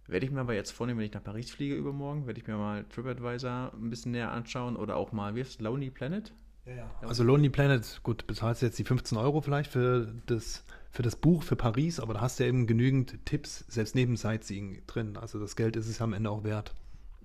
Werde 0.07 0.25
ich 0.25 0.31
mir 0.31 0.39
aber 0.39 0.55
jetzt 0.55 0.71
vornehmen, 0.71 0.99
wenn 0.99 1.05
ich 1.05 1.13
nach 1.13 1.23
Paris 1.23 1.51
fliege 1.51 1.75
übermorgen, 1.75 2.25
werde 2.25 2.39
ich 2.39 2.47
mir 2.47 2.57
mal 2.57 2.83
TripAdvisor 2.85 3.73
ein 3.73 3.89
bisschen 3.89 4.11
näher 4.11 4.31
anschauen 4.31 4.75
oder 4.75 4.95
auch 4.95 5.11
mal, 5.11 5.35
wie 5.35 5.41
ist 5.41 5.61
Lonely 5.61 5.91
Planet? 5.91 6.33
Ja, 6.65 6.75
ja. 6.75 6.91
Also 7.01 7.23
Lonely 7.23 7.49
Planet, 7.49 7.99
gut, 8.01 8.25
bezahlst 8.25 8.61
du 8.61 8.65
jetzt 8.65 8.79
die 8.79 8.83
15 8.83 9.17
Euro 9.17 9.41
vielleicht 9.41 9.71
für 9.71 10.11
das, 10.25 10.65
für 10.89 11.03
das 11.03 11.15
Buch 11.15 11.43
für 11.43 11.55
Paris, 11.55 11.99
aber 11.99 12.15
da 12.15 12.21
hast 12.21 12.39
du 12.39 12.43
ja 12.43 12.49
eben 12.49 12.65
genügend 12.65 13.23
Tipps, 13.25 13.65
selbst 13.67 13.93
neben 13.93 14.17
Sightseeing 14.17 14.81
drin. 14.87 15.15
Also 15.15 15.39
das 15.39 15.55
Geld 15.55 15.75
ist 15.75 15.87
es 15.87 16.01
am 16.01 16.13
Ende 16.13 16.31
auch 16.31 16.43
wert. 16.43 16.73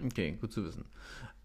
Okay, 0.05 0.37
gut 0.41 0.53
zu 0.53 0.65
wissen. 0.65 0.85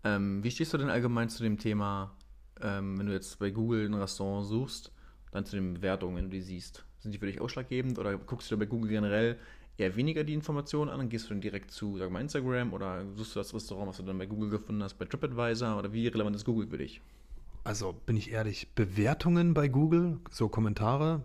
Ähm, 0.03 0.43
wie 0.43 0.51
stehst 0.51 0.74
du 0.74 0.77
denn 0.77 0.89
allgemein 0.89 1.29
zu 1.29 1.43
dem 1.43 1.58
Thema, 1.58 2.15
ähm, 2.62 2.98
wenn 3.00 3.08
du 3.08 3.13
jetzt 3.13 3.39
bei 3.39 3.51
Google 3.51 3.86
ein 3.86 3.93
Restaurant 3.93 4.46
suchst, 4.46 4.91
dann 5.31 5.46
zu 5.46 5.55
den 5.55 5.75
Bewertungen, 5.75 6.17
wenn 6.17 6.25
du 6.25 6.31
die 6.31 6.41
siehst? 6.41 6.86
Sind 6.99 7.13
die 7.13 7.17
für 7.17 7.25
dich 7.25 7.39
ausschlaggebend 7.41 7.97
oder 7.97 8.17
guckst 8.17 8.51
du 8.51 8.57
bei 8.57 8.65
Google 8.65 8.89
generell 8.89 9.37
eher 9.77 9.95
weniger 9.95 10.23
die 10.23 10.33
Informationen 10.33 10.89
an? 10.89 10.99
Dann 10.99 11.09
gehst 11.09 11.25
du 11.25 11.29
dann 11.29 11.41
direkt 11.41 11.71
zu, 11.71 11.97
sag 11.97 12.11
mal, 12.11 12.21
Instagram 12.21 12.73
oder 12.73 13.05
suchst 13.15 13.35
du 13.35 13.39
das 13.39 13.53
Restaurant, 13.53 13.89
was 13.89 13.97
du 13.97 14.03
dann 14.03 14.17
bei 14.17 14.25
Google 14.25 14.49
gefunden 14.49 14.83
hast, 14.83 14.95
bei 14.95 15.05
TripAdvisor 15.05 15.77
oder 15.77 15.93
wie 15.93 16.07
relevant 16.07 16.35
ist 16.35 16.45
Google 16.45 16.67
für 16.67 16.77
dich? 16.77 17.01
Also 17.63 17.93
bin 18.05 18.17
ich 18.17 18.31
ehrlich, 18.31 18.69
Bewertungen 18.75 19.53
bei 19.53 19.67
Google, 19.67 20.19
so 20.29 20.49
Kommentare, 20.49 21.23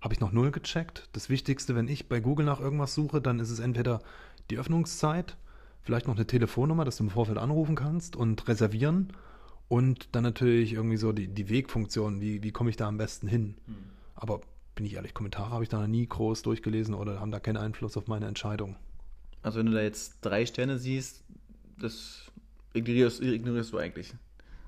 habe 0.00 0.14
ich 0.14 0.20
noch 0.20 0.32
null 0.32 0.50
gecheckt. 0.50 1.08
Das 1.12 1.28
Wichtigste, 1.28 1.74
wenn 1.74 1.88
ich 1.88 2.08
bei 2.08 2.20
Google 2.20 2.46
nach 2.46 2.60
irgendwas 2.60 2.94
suche, 2.94 3.20
dann 3.20 3.38
ist 3.40 3.50
es 3.50 3.58
entweder 3.58 4.00
die 4.50 4.58
Öffnungszeit, 4.58 5.36
vielleicht 5.82 6.06
noch 6.06 6.14
eine 6.14 6.26
Telefonnummer, 6.26 6.84
dass 6.84 6.96
du 6.96 7.04
im 7.04 7.10
Vorfeld 7.10 7.38
anrufen 7.38 7.74
kannst 7.74 8.16
und 8.16 8.46
reservieren 8.48 9.12
und 9.68 10.14
dann 10.14 10.22
natürlich 10.22 10.74
irgendwie 10.74 10.96
so 10.96 11.12
die, 11.12 11.28
die 11.28 11.48
Wegfunktion, 11.48 12.20
wie, 12.20 12.42
wie 12.42 12.50
komme 12.50 12.70
ich 12.70 12.76
da 12.76 12.86
am 12.86 12.98
besten 12.98 13.28
hin. 13.28 13.56
Hm. 13.66 13.74
Aber 14.14 14.40
bin 14.74 14.86
ich 14.86 14.94
ehrlich, 14.94 15.14
Kommentare 15.14 15.50
habe 15.50 15.62
ich 15.62 15.68
da 15.68 15.80
noch 15.80 15.86
nie 15.86 16.06
groß 16.06 16.42
durchgelesen 16.42 16.94
oder 16.94 17.20
haben 17.20 17.30
da 17.30 17.40
keinen 17.40 17.56
Einfluss 17.56 17.96
auf 17.96 18.06
meine 18.06 18.26
Entscheidung. 18.26 18.76
Also 19.42 19.58
wenn 19.58 19.66
du 19.66 19.72
da 19.72 19.82
jetzt 19.82 20.18
drei 20.22 20.46
Sterne 20.46 20.78
siehst, 20.78 21.22
das 21.78 22.30
ignorierst, 22.72 23.20
ignorierst 23.20 23.72
du 23.72 23.78
eigentlich. 23.78 24.14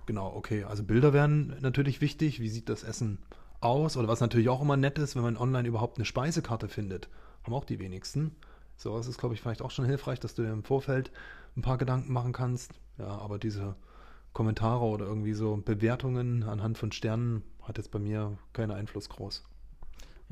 Genau, 0.07 0.33
okay. 0.35 0.65
Also 0.65 0.85
Bilder 0.85 1.13
wären 1.13 1.57
natürlich 1.61 2.01
wichtig. 2.01 2.41
Wie 2.41 2.49
sieht 2.49 2.69
das 2.69 2.85
Essen 2.85 3.19
aus? 3.61 3.97
Oder 3.97 4.07
was 4.07 4.21
natürlich 4.21 4.49
auch 4.49 4.63
immer 4.63 4.77
nett 4.77 4.99
ist, 4.99 5.17
wenn 5.17 5.23
man 5.23 5.37
online 5.37 5.67
überhaupt 5.67 5.99
eine 5.99 6.05
Speisekarte 6.05 6.69
findet. 6.69 7.09
Haben 7.43 7.55
auch 7.55 7.65
die 7.65 7.79
wenigsten. 7.79 8.37
Sowas 8.77 9.09
ist, 9.09 9.19
glaube 9.19 9.35
ich, 9.35 9.41
vielleicht 9.41 9.63
auch 9.63 9.71
schon 9.71 9.87
hilfreich, 9.87 10.21
dass 10.21 10.35
du 10.35 10.43
dir 10.43 10.53
im 10.53 10.63
Vorfeld 10.63 11.11
ein 11.57 11.63
paar 11.63 11.79
Gedanken 11.79 12.13
machen 12.13 12.33
kannst. 12.33 12.73
Ja, 12.99 13.09
aber 13.09 13.39
diese 13.39 13.75
Kommentare 14.33 14.85
oder 14.85 15.07
irgendwie 15.07 15.33
so 15.33 15.57
Bewertungen 15.57 16.43
anhand 16.43 16.79
von 16.79 16.93
Sternen 16.93 17.43
hat 17.63 17.79
jetzt 17.79 17.91
bei 17.91 17.99
mir 17.99 18.37
keinen 18.53 18.71
Einfluss 18.71 19.09
groß. 19.09 19.43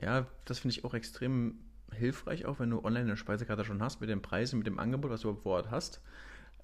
Ja, 0.00 0.26
das 0.44 0.58
finde 0.60 0.76
ich 0.76 0.84
auch 0.84 0.94
extrem 0.94 1.58
hilfreich, 1.92 2.46
auch 2.46 2.58
wenn 2.58 2.70
du 2.70 2.84
online 2.84 3.04
eine 3.04 3.16
Speisekarte 3.16 3.64
schon 3.64 3.82
hast, 3.82 4.00
mit 4.00 4.10
den 4.10 4.22
Preisen, 4.22 4.58
mit 4.58 4.66
dem 4.66 4.78
Angebot, 4.78 5.10
was 5.10 5.20
du 5.20 5.34
vor 5.34 5.56
Ort 5.56 5.70
hast. 5.70 6.00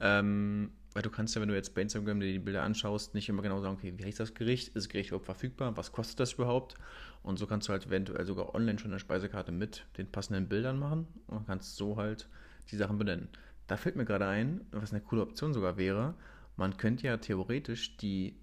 Ähm, 0.01 0.73
weil 0.93 1.03
du 1.03 1.11
kannst 1.11 1.37
ja, 1.37 1.41
wenn 1.41 1.49
du 1.49 1.55
jetzt 1.55 1.75
bei 1.75 1.83
Instagram 1.83 2.19
dir 2.19 2.33
die 2.33 2.39
Bilder 2.39 2.63
anschaust, 2.63 3.15
nicht 3.15 3.29
immer 3.29 3.43
genau 3.43 3.61
sagen, 3.61 3.77
okay, 3.77 3.93
wie 3.97 4.05
heißt 4.05 4.19
das 4.19 4.35
Gericht? 4.35 4.69
Ist 4.69 4.77
das 4.77 4.89
Gericht 4.89 5.11
überhaupt 5.11 5.27
verfügbar? 5.27 5.77
Was 5.77 5.93
kostet 5.93 6.19
das 6.19 6.33
überhaupt? 6.33 6.75
Und 7.23 7.39
so 7.39 7.47
kannst 7.47 7.69
du 7.69 7.73
halt 7.73 7.87
eventuell 7.87 8.25
sogar 8.25 8.55
online 8.55 8.79
schon 8.79 8.91
eine 8.91 8.99
Speisekarte 8.99 9.53
mit 9.53 9.85
den 9.99 10.11
passenden 10.11 10.49
Bildern 10.49 10.79
machen 10.79 11.07
und 11.27 11.47
kannst 11.47 11.77
so 11.77 11.97
halt 11.97 12.29
die 12.71 12.77
Sachen 12.77 12.99
benennen. 12.99 13.29
Da 13.67 13.77
fällt 13.77 13.95
mir 13.95 14.05
gerade 14.05 14.27
ein, 14.27 14.63
was 14.73 14.93
eine 14.93 15.01
coole 15.01 15.23
Option 15.23 15.53
sogar 15.53 15.77
wäre, 15.77 16.15
man 16.57 16.77
könnte 16.77 17.07
ja 17.07 17.17
theoretisch 17.17 17.97
die 17.97 18.37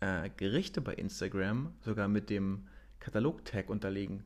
äh, 0.00 0.30
Gerichte 0.36 0.80
bei 0.80 0.94
Instagram 0.94 1.74
sogar 1.80 2.06
mit 2.06 2.30
dem 2.30 2.68
Katalog-Tag 3.06 3.70
unterlegen. 3.70 4.24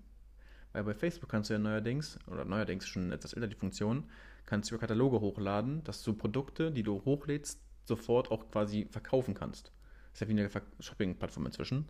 Weil 0.72 0.84
bei 0.84 0.94
Facebook 0.94 1.28
kannst 1.28 1.50
du 1.50 1.54
ja 1.54 1.58
neuerdings, 1.58 2.18
oder 2.26 2.46
neuerdings 2.46 2.87
schon 2.87 3.12
etwas 3.12 3.34
älter 3.34 3.46
die 3.46 3.56
Funktion, 3.56 4.04
kannst 4.46 4.70
du 4.70 4.78
Kataloge 4.78 5.20
hochladen, 5.20 5.84
dass 5.84 6.02
du 6.02 6.14
Produkte, 6.14 6.72
die 6.72 6.82
du 6.82 7.04
hochlädst, 7.04 7.60
sofort 7.84 8.30
auch 8.30 8.50
quasi 8.50 8.87
verkaufen 8.90 9.34
kannst. 9.34 9.72
Das 10.12 10.14
ist 10.14 10.20
ja 10.22 10.28
wie 10.28 10.40
eine 10.40 10.50
Shopping-Plattform 10.80 11.46
inzwischen. 11.46 11.88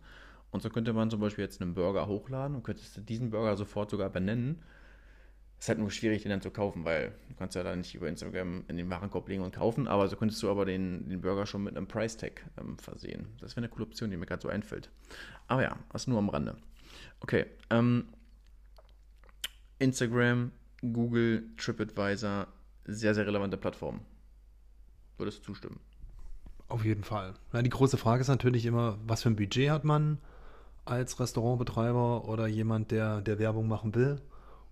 Und 0.51 0.61
so 0.61 0.69
könnte 0.69 0.91
man 0.91 1.09
zum 1.09 1.21
Beispiel 1.21 1.45
jetzt 1.45 1.61
einen 1.61 1.75
Burger 1.75 2.07
hochladen 2.07 2.57
und 2.57 2.63
könntest 2.63 3.07
diesen 3.07 3.29
Burger 3.29 3.55
sofort 3.55 3.89
sogar 3.89 4.09
benennen. 4.09 4.61
Es 5.57 5.65
ist 5.65 5.69
halt 5.69 5.79
nur 5.79 5.91
schwierig, 5.91 6.23
den 6.23 6.31
dann 6.31 6.41
zu 6.41 6.51
kaufen, 6.51 6.83
weil 6.83 7.13
du 7.29 7.35
kannst 7.35 7.55
ja 7.55 7.63
da 7.63 7.73
nicht 7.75 7.95
über 7.95 8.09
Instagram 8.09 8.65
in 8.67 8.77
den 8.77 8.89
Warenkorb 8.89 9.29
legen 9.29 9.43
und 9.43 9.55
kaufen, 9.55 9.87
aber 9.87 10.07
so 10.07 10.17
könntest 10.17 10.41
du 10.43 10.49
aber 10.49 10.65
den, 10.65 11.07
den 11.07 11.21
Burger 11.21 11.45
schon 11.45 11.63
mit 11.63 11.77
einem 11.77 11.87
Price-Tag 11.87 12.43
ähm, 12.59 12.77
versehen. 12.79 13.27
Das 13.39 13.51
wäre 13.51 13.61
eine 13.61 13.69
coole 13.69 13.85
Option, 13.85 14.09
die 14.09 14.17
mir 14.17 14.25
gerade 14.25 14.41
so 14.41 14.49
einfällt. 14.49 14.89
Aber 15.47 15.61
ja, 15.61 15.77
das 15.91 16.07
nur 16.07 16.17
am 16.17 16.29
Rande. 16.29 16.57
Okay, 17.19 17.45
ähm, 17.69 18.07
Instagram, 19.79 20.51
Google, 20.81 21.43
TripAdvisor, 21.57 22.47
sehr, 22.85 23.15
sehr 23.15 23.27
relevante 23.27 23.57
Plattformen. 23.57 24.01
Würdest 25.17 25.39
du 25.39 25.43
zustimmen? 25.43 25.79
Auf 26.67 26.85
jeden 26.85 27.03
Fall. 27.03 27.33
Ja, 27.53 27.61
die 27.61 27.69
große 27.69 27.97
Frage 27.97 28.21
ist 28.21 28.27
natürlich 28.27 28.65
immer, 28.65 28.97
was 29.05 29.23
für 29.23 29.29
ein 29.29 29.35
Budget 29.35 29.69
hat 29.69 29.83
man 29.83 30.19
als 30.85 31.19
Restaurantbetreiber 31.19 32.27
oder 32.27 32.47
jemand, 32.47 32.91
der, 32.91 33.21
der 33.21 33.39
Werbung 33.39 33.67
machen 33.67 33.93
will. 33.93 34.21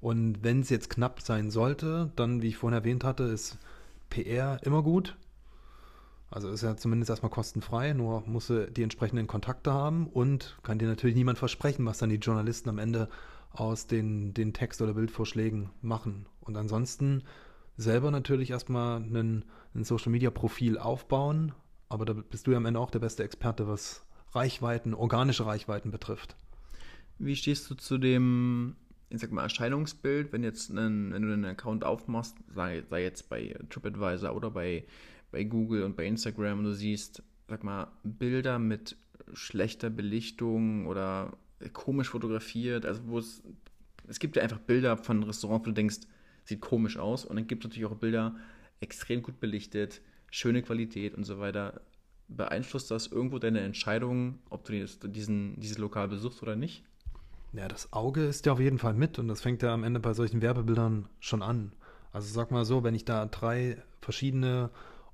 Und 0.01 0.43
wenn 0.43 0.61
es 0.61 0.69
jetzt 0.69 0.89
knapp 0.89 1.21
sein 1.21 1.51
sollte, 1.51 2.11
dann, 2.15 2.41
wie 2.41 2.47
ich 2.47 2.57
vorhin 2.57 2.77
erwähnt 2.77 3.03
hatte, 3.03 3.23
ist 3.23 3.57
PR 4.09 4.57
immer 4.63 4.81
gut. 4.81 5.17
Also 6.31 6.49
ist 6.49 6.61
ja 6.61 6.77
zumindest 6.77 7.09
erstmal 7.09 7.31
kostenfrei, 7.31 7.93
nur 7.93 8.21
muss 8.27 8.49
er 8.49 8.67
die 8.67 8.83
entsprechenden 8.83 9.25
Kontakte 9.25 9.73
haben 9.73 10.07
und 10.07 10.57
kann 10.61 10.77
dir 10.77 10.87
natürlich 10.87 11.15
niemand 11.15 11.39
versprechen, 11.39 11.85
was 11.85 11.97
dann 11.97 12.09
die 12.09 12.17
Journalisten 12.17 12.69
am 12.69 12.77
Ende 12.77 13.09
aus 13.51 13.87
den, 13.87 14.33
den 14.33 14.53
Text- 14.53 14.81
oder 14.81 14.93
Bildvorschlägen 14.93 15.69
machen. 15.81 16.27
Und 16.41 16.55
ansonsten 16.55 17.23
selber 17.77 18.11
natürlich 18.11 18.51
erstmal 18.51 18.99
ein, 18.99 19.45
ein 19.73 19.83
Social-Media-Profil 19.83 20.77
aufbauen, 20.77 21.53
aber 21.87 22.05
da 22.05 22.13
bist 22.13 22.45
du 22.45 22.51
ja 22.51 22.57
am 22.57 22.65
Ende 22.67 22.79
auch 22.79 22.91
der 22.91 22.99
beste 22.99 23.23
Experte, 23.23 23.67
was 23.67 24.05
Reichweiten, 24.31 24.93
organische 24.93 25.47
Reichweiten 25.47 25.89
betrifft. 25.89 26.35
Wie 27.17 27.35
stehst 27.35 27.69
du 27.69 27.75
zu 27.75 27.97
dem, 27.97 28.75
ich 29.09 29.19
sag 29.19 29.31
mal, 29.31 29.41
Erscheinungsbild, 29.41 30.31
wenn 30.31 30.43
jetzt 30.43 30.69
einen, 30.69 31.11
wenn 31.11 31.23
du 31.23 31.33
einen 31.33 31.45
Account 31.45 31.83
aufmachst, 31.83 32.37
sei, 32.53 32.83
sei 32.87 33.01
jetzt 33.01 33.29
bei 33.29 33.57
TripAdvisor 33.69 34.35
oder 34.35 34.51
bei 34.51 34.85
bei 35.31 35.43
Google 35.43 35.83
und 35.83 35.95
bei 35.95 36.05
Instagram 36.05 36.59
und 36.59 36.65
du 36.65 36.73
siehst, 36.73 37.23
sag 37.47 37.63
mal, 37.63 37.87
Bilder 38.03 38.59
mit 38.59 38.95
schlechter 39.33 39.89
Belichtung 39.89 40.87
oder 40.87 41.37
komisch 41.73 42.09
fotografiert, 42.09 42.85
also 42.85 43.01
wo 43.05 43.19
es, 43.19 43.43
es 44.07 44.19
gibt 44.19 44.35
ja 44.35 44.43
einfach 44.43 44.59
Bilder 44.59 44.97
von 44.97 45.23
Restaurants, 45.23 45.65
wo 45.65 45.71
du 45.71 45.75
denkst, 45.75 45.99
sieht 46.45 46.61
komisch 46.61 46.97
aus 46.97 47.25
und 47.25 47.35
dann 47.35 47.47
gibt 47.47 47.63
es 47.63 47.69
natürlich 47.69 47.89
auch 47.89 47.97
Bilder 47.97 48.35
extrem 48.79 49.21
gut 49.21 49.39
belichtet, 49.39 50.01
schöne 50.31 50.61
Qualität 50.61 51.15
und 51.15 51.23
so 51.23 51.39
weiter. 51.39 51.81
Beeinflusst 52.27 52.91
das 52.91 53.07
irgendwo 53.07 53.39
deine 53.39 53.61
Entscheidung, 53.61 54.39
ob 54.49 54.63
du 54.63 54.85
diesen, 55.07 55.59
dieses 55.59 55.77
Lokal 55.77 56.07
besuchst 56.07 56.41
oder 56.43 56.55
nicht? 56.55 56.83
Ja, 57.53 57.67
das 57.67 57.91
Auge 57.91 58.25
ist 58.25 58.45
ja 58.45 58.53
auf 58.53 58.59
jeden 58.59 58.77
Fall 58.77 58.93
mit 58.93 59.17
und 59.17 59.27
das 59.27 59.41
fängt 59.41 59.63
ja 59.63 59.73
am 59.73 59.83
Ende 59.83 59.99
bei 59.99 60.13
solchen 60.13 60.41
Werbebildern 60.41 61.09
schon 61.19 61.41
an. 61.41 61.73
Also 62.11 62.31
sag 62.31 62.51
mal 62.51 62.65
so, 62.65 62.83
wenn 62.83 62.93
ich 62.93 63.05
da 63.05 63.25
drei 63.25 63.81
verschiedene 64.01 64.69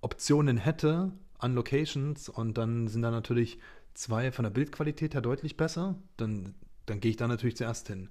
Optionen 0.06 0.58
hätte 0.58 1.12
an 1.40 1.56
Locations 1.56 2.30
und 2.30 2.60
dann 2.60 2.88
sind 2.88 3.02
da 3.02 3.10
natürlich 3.10 3.58
zwei 3.96 4.32
von 4.32 4.44
der 4.44 4.52
Bildqualität 4.52 5.16
her 5.16 5.22
deutlich 5.22 5.58
besser, 5.58 5.96
dann, 6.16 6.54
dann 6.86 7.00
gehe 7.00 7.10
ich 7.10 7.18
da 7.18 7.28
natürlich 7.28 7.58
zuerst 7.58 7.88
hin. 7.88 8.10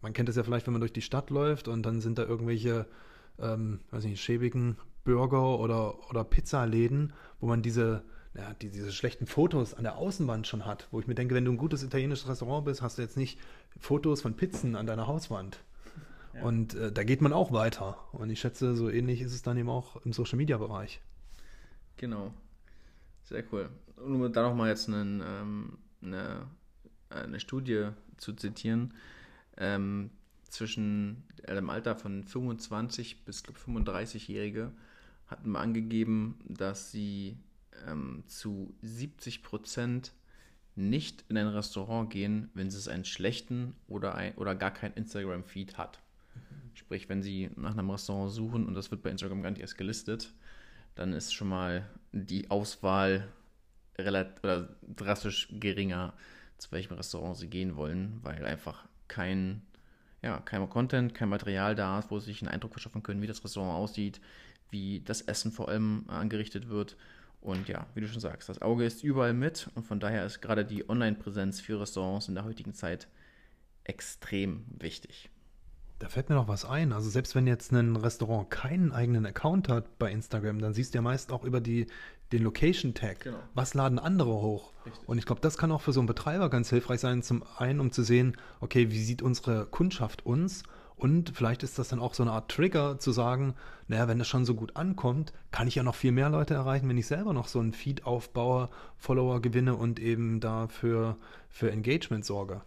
Man 0.00 0.14
kennt 0.14 0.30
es 0.30 0.36
ja 0.36 0.42
vielleicht, 0.42 0.66
wenn 0.66 0.72
man 0.72 0.80
durch 0.80 0.94
die 0.94 1.02
Stadt 1.02 1.28
läuft 1.28 1.68
und 1.68 1.82
dann 1.82 2.00
sind 2.00 2.16
da 2.16 2.22
irgendwelche, 2.24 2.86
ähm, 3.38 3.80
weiß 3.90 4.04
nicht, 4.04 4.22
schäbigen 4.22 4.78
Burger 5.04 5.58
oder, 5.58 6.08
oder 6.08 6.24
Pizzaläden, 6.24 7.12
wo 7.40 7.46
man 7.46 7.60
diese, 7.60 8.02
ja, 8.34 8.54
die, 8.54 8.70
diese 8.70 8.90
schlechten 8.90 9.26
Fotos 9.26 9.74
an 9.74 9.84
der 9.84 9.98
Außenwand 9.98 10.46
schon 10.46 10.64
hat, 10.64 10.88
wo 10.92 10.98
ich 10.98 11.06
mir 11.06 11.14
denke, 11.14 11.34
wenn 11.34 11.44
du 11.44 11.52
ein 11.52 11.58
gutes 11.58 11.82
italienisches 11.82 12.26
Restaurant 12.26 12.64
bist, 12.64 12.80
hast 12.80 12.96
du 12.96 13.02
jetzt 13.02 13.18
nicht 13.18 13.38
Fotos 13.78 14.22
von 14.22 14.34
Pizzen 14.34 14.74
an 14.74 14.86
deiner 14.86 15.06
Hauswand. 15.06 15.60
Und 16.42 16.74
äh, 16.74 16.92
da 16.92 17.02
geht 17.04 17.20
man 17.20 17.32
auch 17.32 17.52
weiter. 17.52 17.98
Und 18.12 18.30
ich 18.30 18.40
schätze, 18.40 18.74
so 18.76 18.88
ähnlich 18.90 19.20
ist 19.20 19.32
es 19.32 19.42
dann 19.42 19.56
eben 19.56 19.68
auch 19.68 19.96
im 20.04 20.12
Social 20.12 20.36
Media 20.36 20.58
Bereich. 20.58 21.00
Genau. 21.96 22.32
Sehr 23.24 23.44
cool. 23.52 23.70
Und 23.96 24.22
um 24.22 24.32
da 24.32 24.42
nochmal 24.42 24.68
jetzt 24.68 24.88
einen, 24.88 25.22
ähm, 25.24 25.78
eine, 26.02 26.46
eine 27.08 27.40
Studie 27.40 27.88
zu 28.18 28.34
zitieren, 28.34 28.94
ähm, 29.56 30.10
zwischen 30.48 31.24
dem 31.48 31.70
Alter 31.70 31.96
von 31.96 32.24
25 32.24 33.24
bis 33.24 33.42
35-Jährige 33.44 34.72
hatten 35.26 35.50
wir 35.50 35.60
angegeben, 35.60 36.38
dass 36.48 36.92
sie 36.92 37.36
ähm, 37.86 38.22
zu 38.26 38.74
70 38.82 39.42
Prozent 39.42 40.12
nicht 40.76 41.24
in 41.28 41.36
ein 41.36 41.48
Restaurant 41.48 42.10
gehen, 42.10 42.50
wenn 42.54 42.68
es 42.68 42.86
einen 42.86 43.04
schlechten 43.04 43.74
oder, 43.88 44.14
ein, 44.14 44.34
oder 44.36 44.54
gar 44.54 44.70
keinen 44.70 44.94
Instagram-Feed 44.94 45.78
hat. 45.78 46.00
Sprich, 46.76 47.08
wenn 47.08 47.22
Sie 47.22 47.50
nach 47.56 47.72
einem 47.72 47.90
Restaurant 47.90 48.30
suchen 48.30 48.66
und 48.66 48.74
das 48.74 48.90
wird 48.90 49.02
bei 49.02 49.10
Instagram 49.10 49.42
gar 49.42 49.50
nicht 49.50 49.62
erst 49.62 49.78
gelistet, 49.78 50.32
dann 50.94 51.14
ist 51.14 51.32
schon 51.32 51.48
mal 51.48 51.88
die 52.12 52.50
Auswahl 52.50 53.28
relativ 53.98 54.44
oder 54.44 54.76
drastisch 54.94 55.48
geringer, 55.50 56.12
zu 56.58 56.70
welchem 56.72 56.94
Restaurant 56.94 57.36
sie 57.36 57.48
gehen 57.48 57.76
wollen, 57.76 58.18
weil 58.22 58.44
einfach 58.44 58.86
kein, 59.08 59.62
ja, 60.22 60.38
kein 60.40 60.68
Content, 60.68 61.14
kein 61.14 61.30
Material 61.30 61.74
da 61.74 61.98
ist, 61.98 62.10
wo 62.10 62.18
sie 62.18 62.26
sich 62.26 62.42
einen 62.42 62.50
Eindruck 62.50 62.72
verschaffen 62.72 63.02
können, 63.02 63.22
wie 63.22 63.26
das 63.26 63.42
Restaurant 63.42 63.78
aussieht, 63.78 64.20
wie 64.70 65.00
das 65.00 65.22
Essen 65.22 65.52
vor 65.52 65.68
allem 65.68 66.04
angerichtet 66.08 66.68
wird. 66.68 66.96
Und 67.40 67.68
ja, 67.68 67.86
wie 67.94 68.02
du 68.02 68.08
schon 68.08 68.20
sagst, 68.20 68.48
das 68.50 68.60
Auge 68.60 68.84
ist 68.84 69.02
überall 69.02 69.32
mit 69.32 69.70
und 69.74 69.84
von 69.84 70.00
daher 70.00 70.26
ist 70.26 70.42
gerade 70.42 70.64
die 70.64 70.88
Online-Präsenz 70.88 71.60
für 71.60 71.80
Restaurants 71.80 72.28
in 72.28 72.34
der 72.34 72.44
heutigen 72.44 72.74
Zeit 72.74 73.08
extrem 73.84 74.66
wichtig. 74.78 75.30
Da 75.98 76.08
fällt 76.08 76.28
mir 76.28 76.34
noch 76.34 76.48
was 76.48 76.64
ein. 76.66 76.92
Also 76.92 77.08
selbst 77.08 77.34
wenn 77.34 77.46
jetzt 77.46 77.72
ein 77.72 77.96
Restaurant 77.96 78.50
keinen 78.50 78.92
eigenen 78.92 79.24
Account 79.24 79.68
hat 79.68 79.98
bei 79.98 80.10
Instagram, 80.10 80.58
dann 80.58 80.74
siehst 80.74 80.92
du 80.92 80.98
ja 80.98 81.02
meist 81.02 81.32
auch 81.32 81.42
über 81.42 81.60
die, 81.60 81.86
den 82.32 82.42
Location-Tag, 82.42 83.20
genau. 83.20 83.38
was 83.54 83.72
laden 83.72 83.98
andere 83.98 84.32
hoch. 84.32 84.72
Richtig. 84.84 85.08
Und 85.08 85.18
ich 85.18 85.24
glaube, 85.24 85.40
das 85.40 85.56
kann 85.56 85.72
auch 85.72 85.80
für 85.80 85.92
so 85.92 86.00
einen 86.00 86.06
Betreiber 86.06 86.50
ganz 86.50 86.68
hilfreich 86.68 87.00
sein, 87.00 87.22
zum 87.22 87.44
einen, 87.56 87.80
um 87.80 87.92
zu 87.92 88.02
sehen, 88.02 88.36
okay, 88.60 88.90
wie 88.90 89.02
sieht 89.02 89.22
unsere 89.22 89.66
Kundschaft 89.66 90.26
uns? 90.26 90.64
Und 90.96 91.32
vielleicht 91.34 91.62
ist 91.62 91.78
das 91.78 91.88
dann 91.88 92.00
auch 92.00 92.14
so 92.14 92.22
eine 92.22 92.32
Art 92.32 92.50
Trigger 92.50 92.98
zu 92.98 93.12
sagen, 93.12 93.54
naja, 93.86 94.08
wenn 94.08 94.18
das 94.18 94.28
schon 94.28 94.46
so 94.46 94.54
gut 94.54 94.76
ankommt, 94.76 95.32
kann 95.50 95.68
ich 95.68 95.74
ja 95.76 95.82
noch 95.82 95.94
viel 95.94 96.12
mehr 96.12 96.30
Leute 96.30 96.54
erreichen, 96.54 96.88
wenn 96.88 96.96
ich 96.98 97.06
selber 97.06 97.32
noch 97.32 97.48
so 97.48 97.58
einen 97.58 97.74
Feed 97.74 98.04
aufbaue, 98.04 98.70
Follower 98.96 99.40
gewinne 99.40 99.76
und 99.76 99.98
eben 99.98 100.40
dafür 100.40 101.16
für 101.48 101.70
Engagement 101.70 102.24
sorge 102.24 102.62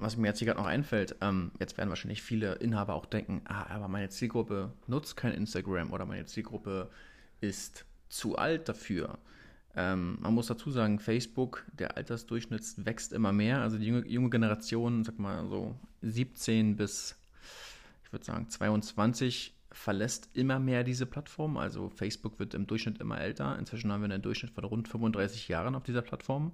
was 0.00 0.16
mir 0.16 0.28
jetzt 0.28 0.38
hier 0.38 0.46
gerade 0.46 0.60
noch 0.60 0.66
einfällt, 0.66 1.16
ähm, 1.20 1.52
jetzt 1.58 1.76
werden 1.78 1.90
wahrscheinlich 1.90 2.22
viele 2.22 2.54
Inhaber 2.54 2.94
auch 2.94 3.06
denken, 3.06 3.42
ah, 3.44 3.66
aber 3.68 3.88
meine 3.88 4.08
Zielgruppe 4.08 4.72
nutzt 4.86 5.16
kein 5.16 5.32
Instagram 5.32 5.92
oder 5.92 6.06
meine 6.06 6.26
Zielgruppe 6.26 6.90
ist 7.40 7.84
zu 8.08 8.36
alt 8.36 8.68
dafür. 8.68 9.18
Ähm, 9.76 10.18
man 10.20 10.34
muss 10.34 10.48
dazu 10.48 10.70
sagen, 10.70 10.98
Facebook, 10.98 11.64
der 11.72 11.96
Altersdurchschnitt 11.96 12.64
wächst 12.84 13.12
immer 13.12 13.32
mehr. 13.32 13.60
Also 13.60 13.78
die 13.78 13.86
junge, 13.86 14.06
junge 14.06 14.30
Generation, 14.30 15.04
sag 15.04 15.18
mal 15.18 15.46
so 15.46 15.76
17 16.02 16.76
bis, 16.76 17.16
ich 18.04 18.12
würde 18.12 18.24
sagen, 18.24 18.48
22 18.48 19.54
verlässt 19.70 20.28
immer 20.34 20.58
mehr 20.58 20.82
diese 20.82 21.06
Plattform. 21.06 21.56
Also 21.56 21.88
Facebook 21.88 22.40
wird 22.40 22.54
im 22.54 22.66
Durchschnitt 22.66 22.98
immer 22.98 23.20
älter. 23.20 23.56
Inzwischen 23.58 23.92
haben 23.92 24.02
wir 24.02 24.10
einen 24.10 24.22
Durchschnitt 24.22 24.52
von 24.52 24.64
rund 24.64 24.88
35 24.88 25.46
Jahren 25.46 25.76
auf 25.76 25.84
dieser 25.84 26.02
Plattform 26.02 26.52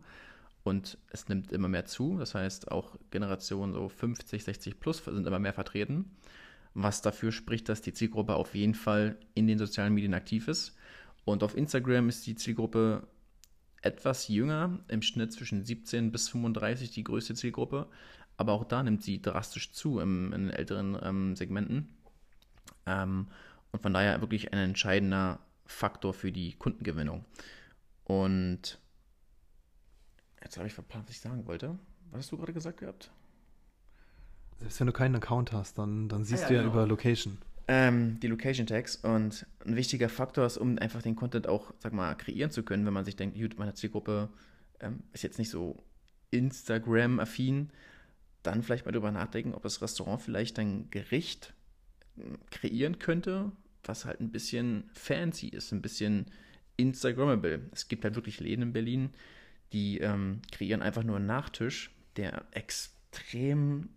und 0.67 0.99
es 1.11 1.29
nimmt 1.29 1.53
immer 1.53 1.69
mehr 1.69 1.85
zu. 1.85 2.19
Das 2.19 2.35
heißt, 2.35 2.73
auch 2.73 2.97
Generationen 3.11 3.73
so 3.73 3.89
50, 3.89 4.43
60 4.43 4.81
plus 4.81 5.05
sind 5.05 5.27
immer 5.27 5.39
mehr 5.39 5.53
vertreten, 5.53 6.11
was 6.75 7.03
dafür 7.03 7.31
spricht, 7.31 7.69
dass 7.69 7.83
die 7.83 7.93
Zielgruppe 7.93 8.35
auf 8.35 8.55
jeden 8.57 8.75
Fall 8.75 9.17
in 9.35 9.47
den 9.47 9.59
sozialen 9.59 9.95
Medien 9.95 10.13
aktiv 10.13 10.49
ist. 10.49 10.77
Und 11.25 11.45
auf 11.45 11.57
Instagram 11.57 12.09
ist 12.09 12.27
die 12.27 12.35
Zielgruppe 12.35 13.07
etwas 13.81 14.27
jünger, 14.27 14.81
im 14.89 15.03
Schnitt 15.03 15.33
zwischen 15.33 15.65
17 15.65 16.11
bis 16.11 16.29
35 16.31 16.91
die 16.91 17.05
größte 17.05 17.35
Zielgruppe, 17.35 17.87
aber 18.37 18.53
auch 18.53 18.65
da 18.65 18.83
nimmt 18.83 19.05
sie 19.05 19.23
drastisch 19.23 19.71
zu 19.71 20.01
im, 20.01 20.33
in 20.33 20.51
älteren 20.51 20.99
ähm, 21.01 21.37
Segmenten. 21.37 21.95
Ähm, 22.87 23.29
und 23.71 23.83
von 23.83 23.95
daher 23.95 24.21
wirklich 24.21 24.53
ein 24.53 24.59
entscheidender 24.59 25.39
Faktor 25.65 26.13
für 26.13 26.33
die 26.33 26.55
Kundengewinnung. 26.55 27.25
Und 28.03 28.81
Jetzt 30.43 30.57
habe 30.57 30.67
ich 30.67 30.75
verplant, 30.75 31.09
was 31.09 31.17
ich 31.17 31.21
sagen 31.21 31.47
wollte. 31.47 31.79
Was 32.11 32.21
hast 32.21 32.33
du 32.33 32.37
gerade 32.37 32.53
gesagt 32.53 32.79
gehabt? 32.79 33.11
Selbst 34.59 34.81
wenn 34.81 34.87
du 34.87 34.93
keinen 34.93 35.17
Account 35.17 35.53
hast, 35.53 35.79
dann, 35.79 36.09
dann 36.09 36.25
siehst 36.25 36.45
ah, 36.45 36.47
ja, 36.47 36.49
du 36.49 36.55
ja 36.55 36.61
genau. 36.63 36.73
über 36.73 36.87
Location. 36.87 37.39
Ähm, 37.69 38.21
die 38.21 38.29
Location 38.29 38.67
Tags 38.67 38.97
und 38.97 39.45
ein 39.65 39.77
wichtiger 39.77 40.09
Faktor 40.09 40.47
ist, 40.47 40.57
um 40.57 40.79
einfach 40.79 41.03
den 41.03 41.17
Content 41.17 41.49
auch, 41.49 41.75
sag 41.79 41.93
mal, 41.93 42.15
kreieren 42.15 42.51
zu 42.51 42.63
können, 42.63 42.87
wenn 42.87 42.93
man 42.93 43.05
sich 43.05 43.17
denkt, 43.17 43.37
gut, 43.37 43.59
meine 43.59 43.75
Zielgruppe 43.75 44.29
ähm, 44.81 45.03
ist 45.13 45.25
jetzt 45.25 45.39
nicht 45.39 45.51
so 45.51 45.83
Instagram-affin, 46.31 47.71
dann 48.43 48.63
vielleicht 48.63 48.87
mal 48.87 48.93
drüber 48.93 49.11
nachdenken, 49.11 49.53
ob 49.53 49.63
das 49.63 49.83
Restaurant 49.83 50.23
vielleicht 50.23 50.59
ein 50.59 50.91
Gericht 50.91 51.55
ähm, 52.17 52.39
kreieren 52.51 53.01
könnte, 53.01 53.51
was 53.83 54.05
halt 54.05 54.21
ein 54.21 54.31
bisschen 54.31 54.89
fancy 54.93 55.49
ist, 55.49 55.73
ein 55.73 55.83
bisschen 55.83 56.27
Instagrammable. 56.77 57.69
Es 57.73 57.89
gibt 57.89 58.05
halt 58.05 58.15
wirklich 58.15 58.39
Läden 58.39 58.63
in 58.63 58.73
Berlin, 58.73 59.11
die 59.73 59.99
ähm, 59.99 60.41
kreieren 60.53 60.83
einfach 60.83 61.03
nur 61.03 61.17
einen 61.17 61.27
Nachtisch, 61.27 61.91
der 62.17 62.45
extrem 62.53 63.89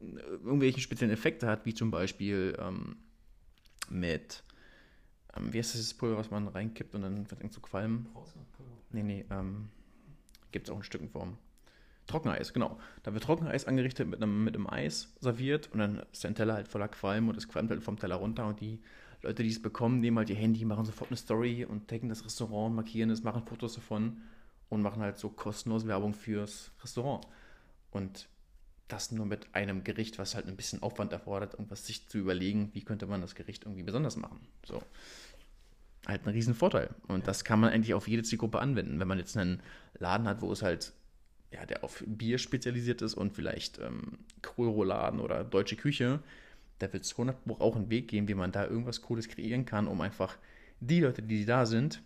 äh, 0.00 0.04
irgendwelche 0.44 0.80
speziellen 0.80 1.12
Effekte 1.12 1.46
hat, 1.46 1.64
wie 1.66 1.74
zum 1.74 1.90
Beispiel 1.90 2.56
ähm, 2.60 2.96
mit, 3.88 4.42
ähm, 5.36 5.52
wie 5.52 5.58
heißt 5.58 5.74
das 5.74 5.94
Pulver, 5.94 6.16
was 6.16 6.30
man 6.30 6.48
reinkippt 6.48 6.94
und 6.94 7.02
dann 7.02 7.26
fängt 7.26 7.52
zu 7.52 7.60
qualmen? 7.60 8.06
Nee, 8.90 9.02
nee, 9.02 9.24
ähm, 9.30 9.68
gibt 10.50 10.68
es 10.68 10.72
auch 10.72 10.78
in 10.78 10.84
Stückenform. 10.84 11.36
Trockeneis, 12.06 12.52
genau. 12.52 12.78
Da 13.04 13.14
wird 13.14 13.24
Trockeneis 13.24 13.66
angerichtet 13.66 14.08
mit 14.08 14.22
einem, 14.22 14.44
mit 14.44 14.56
einem 14.56 14.68
Eis 14.68 15.14
serviert 15.20 15.70
und 15.72 15.78
dann 15.78 16.02
ist 16.12 16.24
der 16.24 16.34
Teller 16.34 16.54
halt 16.54 16.68
voller 16.68 16.88
Qualm 16.88 17.28
und 17.28 17.36
es 17.36 17.48
qualmt 17.48 17.70
halt 17.70 17.82
vom 17.82 17.98
Teller 17.98 18.16
runter 18.16 18.46
und 18.46 18.60
die 18.60 18.80
Leute, 19.22 19.44
die 19.44 19.50
es 19.50 19.62
bekommen, 19.62 20.00
nehmen 20.00 20.18
halt 20.18 20.30
ihr 20.30 20.36
Handy, 20.36 20.64
machen 20.64 20.84
sofort 20.84 21.10
eine 21.10 21.16
Story 21.16 21.64
und 21.64 21.86
taggen 21.88 22.08
das 22.08 22.24
Restaurant, 22.24 22.74
markieren 22.74 23.08
es, 23.10 23.22
machen 23.22 23.44
Fotos 23.44 23.74
davon 23.74 24.20
und 24.72 24.80
machen 24.80 25.02
halt 25.02 25.18
so 25.18 25.28
kostenlos 25.28 25.86
Werbung 25.86 26.14
fürs 26.14 26.70
Restaurant. 26.82 27.26
Und 27.90 28.26
das 28.88 29.12
nur 29.12 29.26
mit 29.26 29.54
einem 29.54 29.84
Gericht, 29.84 30.18
was 30.18 30.34
halt 30.34 30.48
ein 30.48 30.56
bisschen 30.56 30.82
Aufwand 30.82 31.12
erfordert, 31.12 31.52
irgendwas 31.52 31.86
sich 31.86 32.08
zu 32.08 32.16
überlegen, 32.16 32.70
wie 32.72 32.82
könnte 32.82 33.06
man 33.06 33.20
das 33.20 33.34
Gericht 33.34 33.64
irgendwie 33.64 33.82
besonders 33.82 34.16
machen. 34.16 34.40
So. 34.64 34.82
Halt 36.06 36.26
ein 36.26 36.30
Riesenvorteil. 36.30 36.88
Und 37.06 37.28
das 37.28 37.44
kann 37.44 37.60
man 37.60 37.70
eigentlich 37.70 37.92
auf 37.92 38.08
jede 38.08 38.22
Zielgruppe 38.22 38.60
anwenden. 38.60 38.98
Wenn 38.98 39.08
man 39.08 39.18
jetzt 39.18 39.36
einen 39.36 39.60
Laden 39.98 40.26
hat, 40.26 40.40
wo 40.40 40.50
es 40.50 40.62
halt, 40.62 40.94
ja, 41.50 41.66
der 41.66 41.84
auf 41.84 42.02
Bier 42.06 42.38
spezialisiert 42.38 43.02
ist 43.02 43.12
und 43.12 43.34
vielleicht 43.34 43.78
ähm, 43.78 44.20
Kohlrouladen 44.40 45.20
oder 45.20 45.44
deutsche 45.44 45.76
Küche, 45.76 46.20
da 46.78 46.90
wird 46.94 47.04
es 47.04 47.12
100 47.12 47.44
Buch 47.44 47.60
auch 47.60 47.76
einen 47.76 47.90
Weg 47.90 48.08
geben, 48.08 48.26
wie 48.26 48.34
man 48.34 48.52
da 48.52 48.64
irgendwas 48.64 49.02
Cooles 49.02 49.28
kreieren 49.28 49.66
kann, 49.66 49.86
um 49.86 50.00
einfach 50.00 50.38
die 50.80 51.00
Leute, 51.00 51.20
die 51.20 51.44
da 51.44 51.66
sind, 51.66 52.02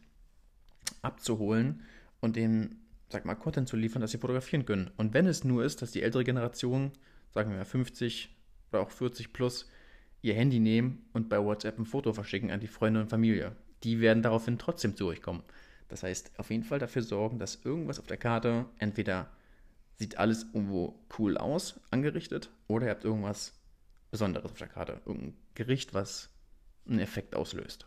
abzuholen 1.02 1.85
und 2.20 2.37
denen, 2.37 2.87
sag 3.09 3.24
mal, 3.24 3.35
Content 3.35 3.68
zu 3.68 3.76
liefern, 3.76 4.02
dass 4.02 4.11
sie 4.11 4.18
fotografieren 4.18 4.66
können. 4.66 4.90
Und 4.96 5.14
wenn 5.14 5.26
es 5.26 5.44
nur 5.44 5.64
ist, 5.64 5.83
dass 5.83 5.92
die 5.92 6.02
ältere 6.02 6.24
Generation, 6.24 6.92
sagen 7.33 7.52
wir 7.52 7.64
50 7.64 8.35
oder 8.72 8.83
auch 8.83 8.90
40 8.90 9.33
plus, 9.33 9.68
ihr 10.22 10.35
Handy 10.35 10.59
nehmen 10.59 11.07
und 11.12 11.29
bei 11.29 11.42
WhatsApp 11.42 11.79
ein 11.79 11.87
Foto 11.87 12.12
verschicken 12.12 12.50
an 12.50 12.61
die 12.61 12.66
Freunde 12.66 13.00
und 13.00 13.09
Familie. 13.09 13.55
Die 13.85 14.00
werden 14.00 14.22
daraufhin 14.22 14.59
trotzdem 14.59 14.96
zu 14.96 15.07
euch 15.07 15.22
kommen. 15.22 15.42
Das 15.88 16.02
heißt, 16.02 16.38
auf 16.38 16.50
jeden 16.50 16.64
Fall 16.64 16.79
dafür 16.79 17.02
sorgen, 17.02 17.38
dass 17.38 17.64
irgendwas 17.64 18.00
auf 18.00 18.07
der 18.07 18.16
Karte 18.16 18.66
entweder 18.79 19.31
sieht 19.94 20.18
alles 20.18 20.44
irgendwo 20.52 20.98
cool 21.18 21.38
aus, 21.38 21.81
angerichtet, 21.90 22.50
oder 22.66 22.87
ihr 22.87 22.90
habt 22.90 23.05
irgendwas 23.05 23.55
Besonderes 24.11 24.50
auf 24.50 24.59
der 24.59 24.68
Karte. 24.68 25.00
Irgendein 25.07 25.35
Gericht, 25.55 25.94
was 25.94 26.31
einen 26.87 26.98
Effekt 26.98 27.35
auslöst. 27.35 27.87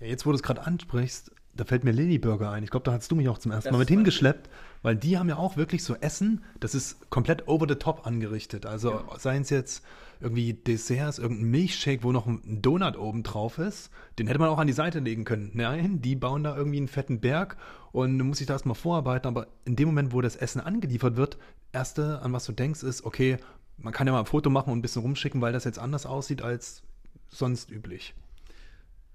Ja, 0.00 0.06
jetzt, 0.06 0.26
wo 0.26 0.30
du 0.30 0.36
es 0.36 0.42
gerade 0.42 0.66
ansprichst, 0.66 1.30
da 1.56 1.64
fällt 1.64 1.84
mir 1.84 1.92
Lily 1.92 2.18
Burger 2.18 2.50
ein. 2.50 2.64
Ich 2.64 2.70
glaube, 2.70 2.84
da 2.84 2.92
hast 2.92 3.10
du 3.10 3.16
mich 3.16 3.28
auch 3.28 3.38
zum 3.38 3.52
ersten 3.52 3.68
das 3.68 3.72
Mal 3.72 3.78
mit 3.78 3.88
hingeschleppt, 3.88 4.50
weil 4.82 4.96
die 4.96 5.18
haben 5.18 5.28
ja 5.28 5.36
auch 5.36 5.56
wirklich 5.56 5.84
so 5.84 5.94
Essen, 5.94 6.42
das 6.60 6.74
ist 6.74 7.10
komplett 7.10 7.48
over 7.48 7.66
the 7.68 7.76
top 7.76 8.06
angerichtet. 8.06 8.66
Also 8.66 8.90
ja. 8.90 9.18
seien 9.18 9.42
es 9.42 9.50
jetzt 9.50 9.84
irgendwie 10.20 10.54
Desserts, 10.54 11.18
irgendein 11.18 11.50
Milchshake, 11.50 12.02
wo 12.02 12.12
noch 12.12 12.26
ein 12.26 12.62
Donut 12.62 12.96
oben 12.96 13.22
drauf 13.22 13.58
ist, 13.58 13.90
den 14.18 14.26
hätte 14.26 14.38
man 14.38 14.48
auch 14.48 14.58
an 14.58 14.66
die 14.66 14.72
Seite 14.72 15.00
legen 15.00 15.24
können. 15.24 15.50
Nein, 15.54 16.00
die 16.00 16.16
bauen 16.16 16.42
da 16.44 16.56
irgendwie 16.56 16.78
einen 16.78 16.88
fetten 16.88 17.20
Berg 17.20 17.56
und 17.92 18.18
du 18.18 18.24
musst 18.24 18.40
dich 18.40 18.46
da 18.46 18.54
erstmal 18.54 18.74
vorarbeiten, 18.74 19.28
aber 19.28 19.48
in 19.64 19.76
dem 19.76 19.86
Moment, 19.86 20.12
wo 20.12 20.20
das 20.20 20.36
Essen 20.36 20.60
angeliefert 20.60 21.16
wird, 21.16 21.38
erste, 21.72 22.20
an 22.22 22.32
was 22.32 22.46
du 22.46 22.52
denkst, 22.52 22.82
ist, 22.82 23.04
okay, 23.04 23.36
man 23.76 23.92
kann 23.92 24.06
ja 24.06 24.12
mal 24.12 24.20
ein 24.20 24.26
Foto 24.26 24.50
machen 24.50 24.70
und 24.72 24.78
ein 24.78 24.82
bisschen 24.82 25.02
rumschicken, 25.02 25.40
weil 25.40 25.52
das 25.52 25.64
jetzt 25.64 25.78
anders 25.78 26.06
aussieht 26.06 26.42
als 26.42 26.82
sonst 27.28 27.70
üblich. 27.70 28.14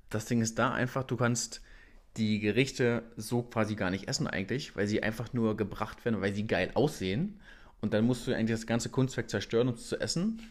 Das 0.09 0.25
Ding 0.25 0.41
ist 0.41 0.59
da 0.59 0.71
einfach, 0.73 1.03
du 1.03 1.15
kannst 1.15 1.61
die 2.17 2.39
Gerichte 2.39 3.03
so 3.15 3.43
quasi 3.43 3.75
gar 3.75 3.91
nicht 3.91 4.07
essen 4.07 4.27
eigentlich, 4.27 4.75
weil 4.75 4.87
sie 4.87 5.03
einfach 5.03 5.33
nur 5.33 5.55
gebracht 5.55 6.03
werden, 6.05 6.21
weil 6.21 6.33
sie 6.33 6.47
geil 6.47 6.71
aussehen. 6.73 7.39
Und 7.81 7.93
dann 7.93 8.05
musst 8.05 8.27
du 8.27 8.35
eigentlich 8.35 8.57
das 8.57 8.67
ganze 8.67 8.89
Kunstwerk 8.89 9.29
zerstören, 9.29 9.69
um 9.69 9.75
es 9.75 9.87
zu 9.87 9.99
essen. 9.99 10.41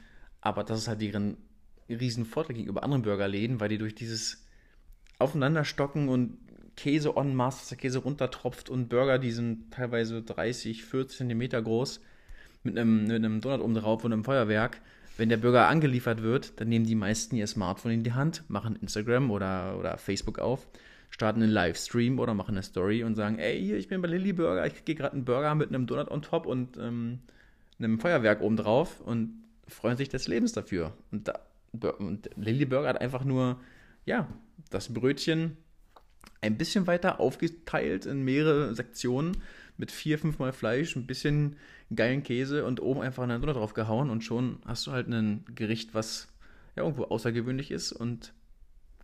Aber 0.41 0.65
das 0.65 0.81
ist 0.81 0.89
halt 0.89 1.03
deren 1.03 1.37
riesen 1.89 2.25
Vorteil 2.25 2.57
gegenüber 2.57 2.83
anderen 2.83 3.03
Burgerläden, 3.03 3.61
weil 3.61 3.69
die 3.69 3.79
durch 3.79 3.95
dieses 3.95 4.45
Aufeinanderstocken 5.19 6.09
und 6.09 6.39
Käse 6.77 7.15
en 7.17 7.35
masse, 7.35 7.59
dass 7.59 7.69
der 7.71 7.79
Käse 7.79 7.99
runtertropft 7.99 8.71
und 8.71 8.89
Burger, 8.89 9.19
die 9.19 9.33
sind 9.33 9.73
teilweise 9.73 10.23
30, 10.23 10.85
40 10.85 11.19
Zentimeter 11.19 11.61
groß, 11.61 12.01
mit 12.63 12.79
einem, 12.79 13.07
mit 13.07 13.17
einem 13.17 13.41
Donut 13.41 13.61
oben 13.61 13.75
drauf 13.75 14.05
und 14.05 14.13
einem 14.13 14.25
Feuerwerk. 14.25 14.81
Wenn 15.17 15.29
der 15.29 15.39
Burger 15.39 15.67
angeliefert 15.67 16.23
wird, 16.23 16.61
dann 16.61 16.69
nehmen 16.69 16.87
die 16.87 16.95
meisten 16.95 17.35
ihr 17.35 17.49
Smartphone 17.49 17.91
in 17.91 18.05
die 18.05 18.13
Hand, 18.13 18.45
machen 18.49 18.77
Instagram 18.77 19.33
oder, 19.33 19.77
oder 19.77 19.99
Facebook 19.99 20.39
auf 20.39 20.69
starten 21.11 21.43
einen 21.43 21.53
Livestream 21.53 22.19
oder 22.19 22.35
machen 22.35 22.55
eine 22.55 22.63
Story 22.63 23.03
und 23.03 23.15
sagen, 23.15 23.39
ey, 23.39 23.61
hier, 23.61 23.77
ich 23.77 23.89
bin 23.89 24.03
bei 24.03 24.09
Lilly 24.09 24.33
Burger, 24.33 24.67
ich 24.67 24.85
kriege 24.85 24.97
gerade 24.97 25.15
einen 25.15 25.25
Burger 25.25 25.55
mit 25.55 25.69
einem 25.69 25.87
Donut 25.87 26.11
on 26.11 26.23
top 26.23 26.47
und 26.47 26.77
ähm, 26.77 27.21
einem 27.79 27.99
Feuerwerk 27.99 28.41
oben 28.41 28.57
drauf 28.57 29.01
und 29.01 29.43
freuen 29.67 29.97
sich 29.97 30.09
des 30.09 30.29
Lebens 30.29 30.53
dafür. 30.53 30.93
Und, 31.11 31.29
da, 31.29 31.41
und 31.99 32.31
Lilly 32.37 32.65
Burger 32.65 32.89
hat 32.89 33.01
einfach 33.01 33.25
nur, 33.25 33.61
ja, 34.05 34.29
das 34.71 34.93
Brötchen 34.93 35.57
ein 36.41 36.57
bisschen 36.57 36.87
weiter 36.87 37.21
aufgeteilt 37.21 38.07
in 38.07 38.23
mehrere 38.23 38.75
Sektionen 38.75 39.37
mit 39.77 39.91
vier, 39.93 40.19
fünfmal 40.19 40.53
Fleisch, 40.53 40.97
ein 40.97 41.07
bisschen 41.07 41.57
geilen 41.95 42.23
Käse 42.23 42.65
und 42.65 42.81
oben 42.81 43.01
einfach 43.01 43.23
eine 43.23 43.41
Donut 43.41 43.57
drauf 43.57 43.75
gehauen 43.75 44.11
und 44.11 44.25
schon 44.25 44.59
hast 44.65 44.87
du 44.87 44.93
halt 44.93 45.09
ein 45.09 45.45
Gericht, 45.55 45.95
was 45.95 46.29
ja 46.77 46.83
irgendwo 46.83 47.05
außergewöhnlich 47.05 47.71
ist 47.71 47.93
und 47.93 48.33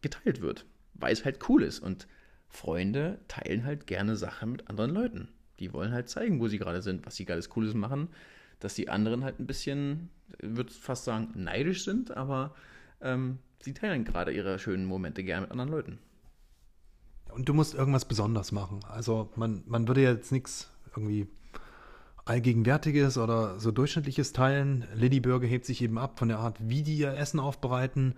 geteilt 0.03 0.43
wird, 0.43 0.67
weil 0.95 1.13
es 1.13 1.25
halt 1.25 1.49
cool 1.49 1.63
ist. 1.63 1.81
Und 1.81 2.07
Freunde 2.49 3.19
teilen 3.29 3.65
halt 3.65 3.87
gerne 3.87 4.17
Sachen 4.17 4.53
mit 4.53 4.69
anderen 4.69 4.93
Leuten. 4.93 5.29
Die 5.59 5.73
wollen 5.73 5.93
halt 5.93 6.09
zeigen, 6.09 6.41
wo 6.41 6.49
sie 6.49 6.59
gerade 6.59 6.83
sind, 6.83 7.07
was 7.07 7.17
sie 7.17 7.25
geiles 7.25 7.49
Cooles 7.49 7.75
machen, 7.75 8.09
dass 8.61 8.75
die 8.75 8.89
anderen 8.89 9.25
halt 9.25 9.39
ein 9.41 9.47
bisschen, 9.47 10.11
würde 10.41 10.73
fast 10.73 11.05
sagen, 11.05 11.31
neidisch 11.35 11.85
sind, 11.85 12.17
aber 12.17 12.55
ähm, 13.01 13.39
sie 13.61 13.75
teilen 13.75 14.05
gerade 14.05 14.33
ihre 14.33 14.59
schönen 14.59 14.85
Momente 14.85 15.23
gerne 15.23 15.43
mit 15.43 15.51
anderen 15.53 15.71
Leuten. 15.71 15.99
Und 17.33 17.49
du 17.49 17.55
musst 17.55 17.75
irgendwas 17.75 18.05
besonders 18.05 18.53
machen. 18.53 18.81
Also 18.89 19.31
man, 19.37 19.65
man 19.67 19.89
würde 19.89 20.03
jetzt 20.03 20.31
nichts 20.31 20.71
irgendwie 20.91 21.27
Allgegenwärtiges 22.25 23.19
oder 23.19 23.59
so 23.59 23.71
Durchschnittliches 23.71 24.33
teilen. 24.33 24.87
Liddyburger 24.95 25.47
hebt 25.47 25.67
sich 25.67 25.83
eben 25.83 25.99
ab 25.99 26.19
von 26.19 26.29
der 26.29 26.39
Art, 26.39 26.57
wie 26.61 26.83
die 26.83 26.97
ihr 26.97 27.15
Essen 27.15 27.41
aufbereiten. 27.41 28.15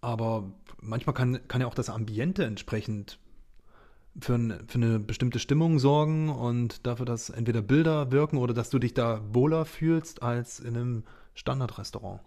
Aber 0.00 0.52
manchmal 0.80 1.14
kann, 1.14 1.46
kann 1.48 1.60
ja 1.60 1.66
auch 1.66 1.74
das 1.74 1.90
Ambiente 1.90 2.44
entsprechend 2.44 3.18
für, 4.20 4.34
ein, 4.34 4.66
für 4.66 4.76
eine 4.76 4.98
bestimmte 4.98 5.38
Stimmung 5.38 5.78
sorgen 5.78 6.28
und 6.28 6.86
dafür, 6.86 7.06
dass 7.06 7.30
entweder 7.30 7.62
Bilder 7.62 8.10
wirken 8.10 8.38
oder 8.38 8.54
dass 8.54 8.70
du 8.70 8.78
dich 8.78 8.94
da 8.94 9.22
wohler 9.32 9.64
fühlst 9.64 10.22
als 10.22 10.60
in 10.60 10.76
einem 10.76 11.04
Standardrestaurant. 11.34 12.20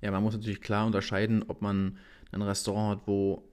Ja, 0.00 0.10
man 0.10 0.22
muss 0.22 0.34
natürlich 0.34 0.60
klar 0.60 0.86
unterscheiden, 0.86 1.44
ob 1.48 1.62
man 1.62 1.98
ein 2.32 2.42
Restaurant 2.42 3.00
hat, 3.00 3.06
wo 3.06 3.48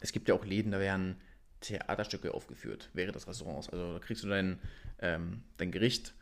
es 0.00 0.12
gibt 0.12 0.28
ja 0.28 0.34
auch 0.34 0.44
Läden, 0.44 0.72
da 0.72 0.78
werden 0.78 1.16
Theaterstücke 1.60 2.34
aufgeführt 2.34 2.90
während 2.92 3.16
des 3.16 3.26
Restaurants. 3.26 3.68
Also 3.70 3.94
da 3.94 3.98
kriegst 3.98 4.22
du 4.22 4.28
dein, 4.28 4.58
ähm, 5.00 5.42
dein 5.56 5.72
Gericht 5.72 6.14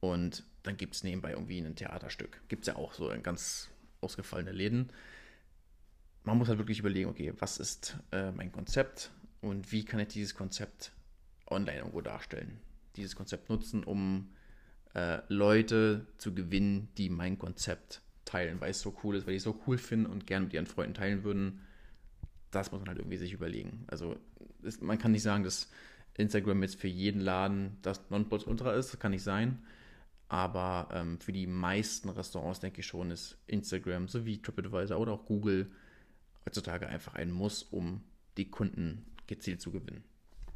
und 0.00 0.44
dann 0.62 0.76
gibt 0.76 0.94
es 0.94 1.04
nebenbei 1.04 1.32
irgendwie 1.32 1.58
ein 1.58 1.74
Theaterstück. 1.74 2.40
Gibt 2.48 2.62
es 2.62 2.68
ja 2.68 2.76
auch 2.76 2.92
so 2.92 3.10
in 3.10 3.22
ganz 3.22 3.68
ausgefallene 4.00 4.52
Läden. 4.52 4.90
Man 6.26 6.38
muss 6.38 6.48
halt 6.48 6.58
wirklich 6.58 6.80
überlegen, 6.80 7.08
okay, 7.08 7.32
was 7.38 7.58
ist 7.58 7.98
äh, 8.10 8.32
mein 8.32 8.50
Konzept 8.50 9.12
und 9.40 9.70
wie 9.70 9.84
kann 9.84 10.00
ich 10.00 10.08
dieses 10.08 10.34
Konzept 10.34 10.90
online 11.46 11.78
irgendwo 11.78 12.00
darstellen? 12.00 12.58
Dieses 12.96 13.14
Konzept 13.14 13.48
nutzen, 13.48 13.84
um 13.84 14.30
äh, 14.94 15.20
Leute 15.28 16.04
zu 16.18 16.34
gewinnen, 16.34 16.88
die 16.98 17.10
mein 17.10 17.38
Konzept 17.38 18.02
teilen, 18.24 18.60
weil 18.60 18.72
es 18.72 18.80
so 18.80 18.96
cool 19.04 19.14
ist, 19.14 19.28
weil 19.28 19.34
ich 19.34 19.38
es 19.38 19.44
so 19.44 19.56
cool 19.68 19.78
finde 19.78 20.10
und 20.10 20.26
gerne 20.26 20.46
mit 20.46 20.52
ihren 20.52 20.66
Freunden 20.66 20.94
teilen 20.94 21.22
würden. 21.22 21.60
Das 22.50 22.72
muss 22.72 22.80
man 22.80 22.88
halt 22.88 22.98
irgendwie 22.98 23.18
sich 23.18 23.32
überlegen. 23.32 23.84
Also 23.86 24.16
ist, 24.62 24.82
man 24.82 24.98
kann 24.98 25.12
nicht 25.12 25.22
sagen, 25.22 25.44
dass 25.44 25.70
Instagram 26.14 26.60
jetzt 26.64 26.80
für 26.80 26.88
jeden 26.88 27.20
Laden 27.20 27.76
das 27.82 28.10
Nonplusultra 28.10 28.72
ist, 28.72 28.92
das 28.92 28.98
kann 28.98 29.12
nicht 29.12 29.22
sein. 29.22 29.62
Aber 30.28 30.88
ähm, 30.92 31.20
für 31.20 31.32
die 31.32 31.46
meisten 31.46 32.08
Restaurants 32.08 32.58
denke 32.58 32.80
ich 32.80 32.86
schon, 32.86 33.12
ist 33.12 33.38
Instagram 33.46 34.08
sowie 34.08 34.38
TripAdvisor 34.38 34.98
oder 34.98 35.12
auch 35.12 35.24
Google 35.24 35.70
heutzutage 36.46 36.86
einfach 36.86 37.14
ein 37.14 37.30
Muss, 37.30 37.62
um 37.62 38.02
die 38.36 38.50
Kunden 38.50 39.04
gezielt 39.26 39.60
zu 39.60 39.70
gewinnen. 39.70 40.04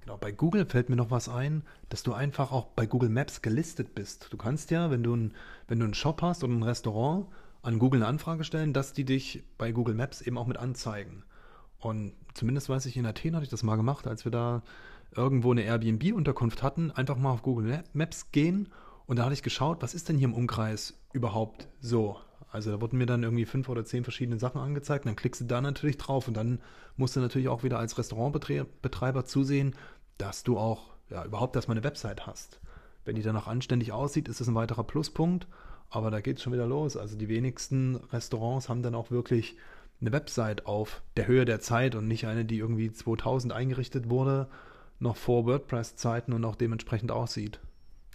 Genau, 0.00 0.16
bei 0.16 0.32
Google 0.32 0.64
fällt 0.64 0.88
mir 0.88 0.96
noch 0.96 1.10
was 1.10 1.28
ein, 1.28 1.62
dass 1.88 2.02
du 2.02 2.14
einfach 2.14 2.52
auch 2.52 2.66
bei 2.68 2.86
Google 2.86 3.10
Maps 3.10 3.42
gelistet 3.42 3.94
bist. 3.94 4.28
Du 4.30 4.36
kannst 4.36 4.70
ja, 4.70 4.90
wenn 4.90 5.02
du, 5.02 5.14
ein, 5.14 5.34
wenn 5.68 5.78
du 5.78 5.84
einen 5.84 5.94
Shop 5.94 6.22
hast 6.22 6.42
oder 6.42 6.54
ein 6.54 6.62
Restaurant, 6.62 7.26
an 7.62 7.78
Google 7.78 8.00
eine 8.00 8.08
Anfrage 8.08 8.44
stellen, 8.44 8.72
dass 8.72 8.94
die 8.94 9.04
dich 9.04 9.44
bei 9.58 9.72
Google 9.72 9.94
Maps 9.94 10.22
eben 10.22 10.38
auch 10.38 10.46
mit 10.46 10.56
anzeigen. 10.56 11.24
Und 11.78 12.14
zumindest 12.32 12.70
weiß 12.70 12.86
ich, 12.86 12.96
in 12.96 13.04
Athen 13.04 13.34
hatte 13.34 13.44
ich 13.44 13.50
das 13.50 13.62
mal 13.62 13.76
gemacht, 13.76 14.06
als 14.06 14.24
wir 14.24 14.32
da 14.32 14.62
irgendwo 15.14 15.50
eine 15.50 15.62
Airbnb-Unterkunft 15.62 16.62
hatten, 16.62 16.90
einfach 16.90 17.16
mal 17.16 17.32
auf 17.32 17.42
Google 17.42 17.82
Maps 17.92 18.30
gehen 18.32 18.68
und 19.10 19.18
da 19.18 19.24
hatte 19.24 19.34
ich 19.34 19.42
geschaut, 19.42 19.82
was 19.82 19.92
ist 19.92 20.08
denn 20.08 20.16
hier 20.16 20.28
im 20.28 20.34
Umkreis 20.34 20.94
überhaupt 21.12 21.66
so? 21.80 22.20
Also 22.50 22.72
da 22.72 22.80
wurden 22.80 22.98
mir 22.98 23.06
dann 23.06 23.22
irgendwie 23.22 23.44
fünf 23.44 23.68
oder 23.68 23.84
zehn 23.84 24.02
verschiedene 24.02 24.38
Sachen 24.38 24.60
angezeigt, 24.60 25.06
dann 25.06 25.16
klickst 25.16 25.40
du 25.40 25.44
da 25.44 25.60
natürlich 25.60 25.98
drauf 25.98 26.26
und 26.26 26.34
dann 26.34 26.60
musst 26.96 27.16
du 27.16 27.20
natürlich 27.20 27.48
auch 27.48 27.62
wieder 27.62 27.78
als 27.78 27.96
Restaurantbetreiber 27.96 29.24
zusehen, 29.24 29.76
dass 30.18 30.42
du 30.42 30.58
auch 30.58 30.90
ja, 31.10 31.24
überhaupt 31.24 31.56
erstmal 31.56 31.76
eine 31.76 31.84
Website 31.84 32.26
hast. 32.26 32.60
Wenn 33.04 33.16
die 33.16 33.22
dann 33.22 33.36
auch 33.36 33.46
anständig 33.46 33.92
aussieht, 33.92 34.28
ist 34.28 34.40
das 34.40 34.48
ein 34.48 34.54
weiterer 34.54 34.84
Pluspunkt, 34.84 35.46
aber 35.88 36.10
da 36.10 36.20
geht 36.20 36.36
es 36.36 36.42
schon 36.42 36.52
wieder 36.52 36.66
los. 36.66 36.96
Also 36.96 37.16
die 37.16 37.28
wenigsten 37.28 37.96
Restaurants 37.96 38.68
haben 38.68 38.82
dann 38.82 38.94
auch 38.94 39.10
wirklich 39.10 39.56
eine 40.00 40.12
Website 40.12 40.66
auf 40.66 41.02
der 41.16 41.26
Höhe 41.26 41.44
der 41.44 41.60
Zeit 41.60 41.94
und 41.94 42.08
nicht 42.08 42.26
eine, 42.26 42.44
die 42.44 42.58
irgendwie 42.58 42.92
2000 42.92 43.52
eingerichtet 43.52 44.08
wurde, 44.08 44.48
noch 44.98 45.16
vor 45.16 45.46
WordPress-Zeiten 45.46 46.32
und 46.32 46.44
auch 46.44 46.56
dementsprechend 46.56 47.10
aussieht. 47.10 47.60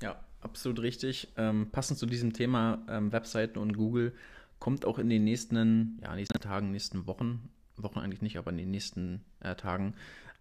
Ja, 0.02 0.17
absolut 0.45 0.79
richtig. 0.81 1.27
Ähm, 1.36 1.69
passend 1.71 1.99
zu 1.99 2.05
diesem 2.05 2.31
Thema 2.31 2.86
ähm, 2.88 3.12
Webseiten 3.12 3.60
und 3.60 3.73
Google 3.73 4.13
kommt 4.60 4.86
auch 4.86 4.99
in 4.99 5.10
den 5.10 5.25
nächsten, 5.25 5.99
ja, 6.01 6.15
nächsten 6.15 6.39
Tagen, 6.39 6.71
nächsten 6.71 7.08
Wochen, 7.08 7.49
Wochen 7.75 7.99
eigentlich 7.99 8.21
nicht, 8.21 8.38
aber 8.38 8.51
in 8.51 8.58
den 8.58 8.71
nächsten 8.71 9.25
äh, 9.41 9.55
Tagen 9.55 9.95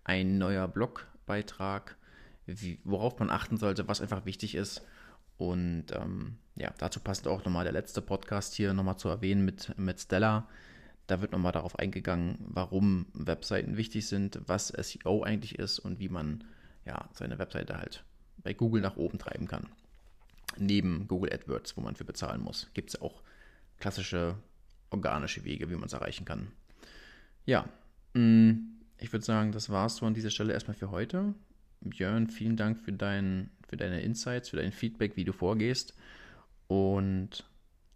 ein 0.04 0.38
neuer 0.38 0.68
Blogbeitrag, 0.68 1.96
wie, 2.46 2.78
worauf 2.84 3.18
man 3.18 3.30
achten 3.30 3.56
sollte, 3.56 3.88
was 3.88 4.00
einfach 4.00 4.26
wichtig 4.26 4.54
ist. 4.54 4.82
Und 5.36 5.86
ähm, 5.92 6.36
ja, 6.54 6.72
dazu 6.78 7.00
passt 7.00 7.26
auch 7.26 7.44
nochmal 7.44 7.64
der 7.64 7.72
letzte 7.72 8.00
Podcast 8.00 8.54
hier 8.54 8.72
nochmal 8.72 8.98
zu 8.98 9.08
erwähnen 9.08 9.44
mit, 9.44 9.76
mit 9.78 9.98
Stella. 9.98 10.46
Da 11.06 11.20
wird 11.20 11.32
nochmal 11.32 11.52
darauf 11.52 11.78
eingegangen, 11.78 12.38
warum 12.38 13.06
Webseiten 13.14 13.76
wichtig 13.76 14.06
sind, 14.06 14.40
was 14.46 14.68
SEO 14.68 15.22
eigentlich 15.22 15.58
ist 15.58 15.78
und 15.80 15.98
wie 15.98 16.08
man 16.08 16.44
ja, 16.84 17.08
seine 17.14 17.38
Webseite 17.38 17.78
halt 17.78 18.04
bei 18.42 18.54
Google 18.54 18.82
nach 18.82 18.96
oben 18.96 19.18
treiben 19.18 19.48
kann. 19.48 19.68
Neben 20.56 21.08
Google 21.08 21.32
AdWords, 21.32 21.76
wo 21.76 21.80
man 21.80 21.96
für 21.96 22.04
bezahlen 22.04 22.40
muss, 22.40 22.70
gibt 22.74 22.90
es 22.90 23.00
auch 23.00 23.22
klassische 23.78 24.36
organische 24.90 25.44
Wege, 25.44 25.68
wie 25.70 25.74
man 25.74 25.86
es 25.86 25.92
erreichen 25.92 26.24
kann. 26.24 26.52
Ja, 27.44 27.68
mm, 28.14 28.52
ich 28.98 29.12
würde 29.12 29.24
sagen, 29.24 29.52
das 29.52 29.70
war 29.70 29.86
es 29.86 29.96
so 29.96 30.06
an 30.06 30.14
dieser 30.14 30.30
Stelle 30.30 30.52
erstmal 30.52 30.76
für 30.76 30.90
heute. 30.90 31.34
Björn, 31.80 32.28
vielen 32.28 32.56
Dank 32.56 32.80
für, 32.80 32.92
dein, 32.92 33.50
für 33.68 33.76
deine 33.76 34.00
Insights, 34.00 34.50
für 34.50 34.56
dein 34.56 34.72
Feedback, 34.72 35.16
wie 35.16 35.24
du 35.24 35.32
vorgehst. 35.32 35.94
Und 36.68 37.44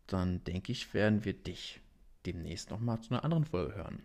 dann 0.06 0.44
denke 0.44 0.72
ich, 0.72 0.92
werden 0.92 1.24
wir 1.24 1.32
dich 1.32 1.80
demnächst 2.26 2.70
nochmal 2.70 3.00
zu 3.00 3.10
einer 3.10 3.24
anderen 3.24 3.44
Folge 3.44 3.74
hören. 3.74 4.02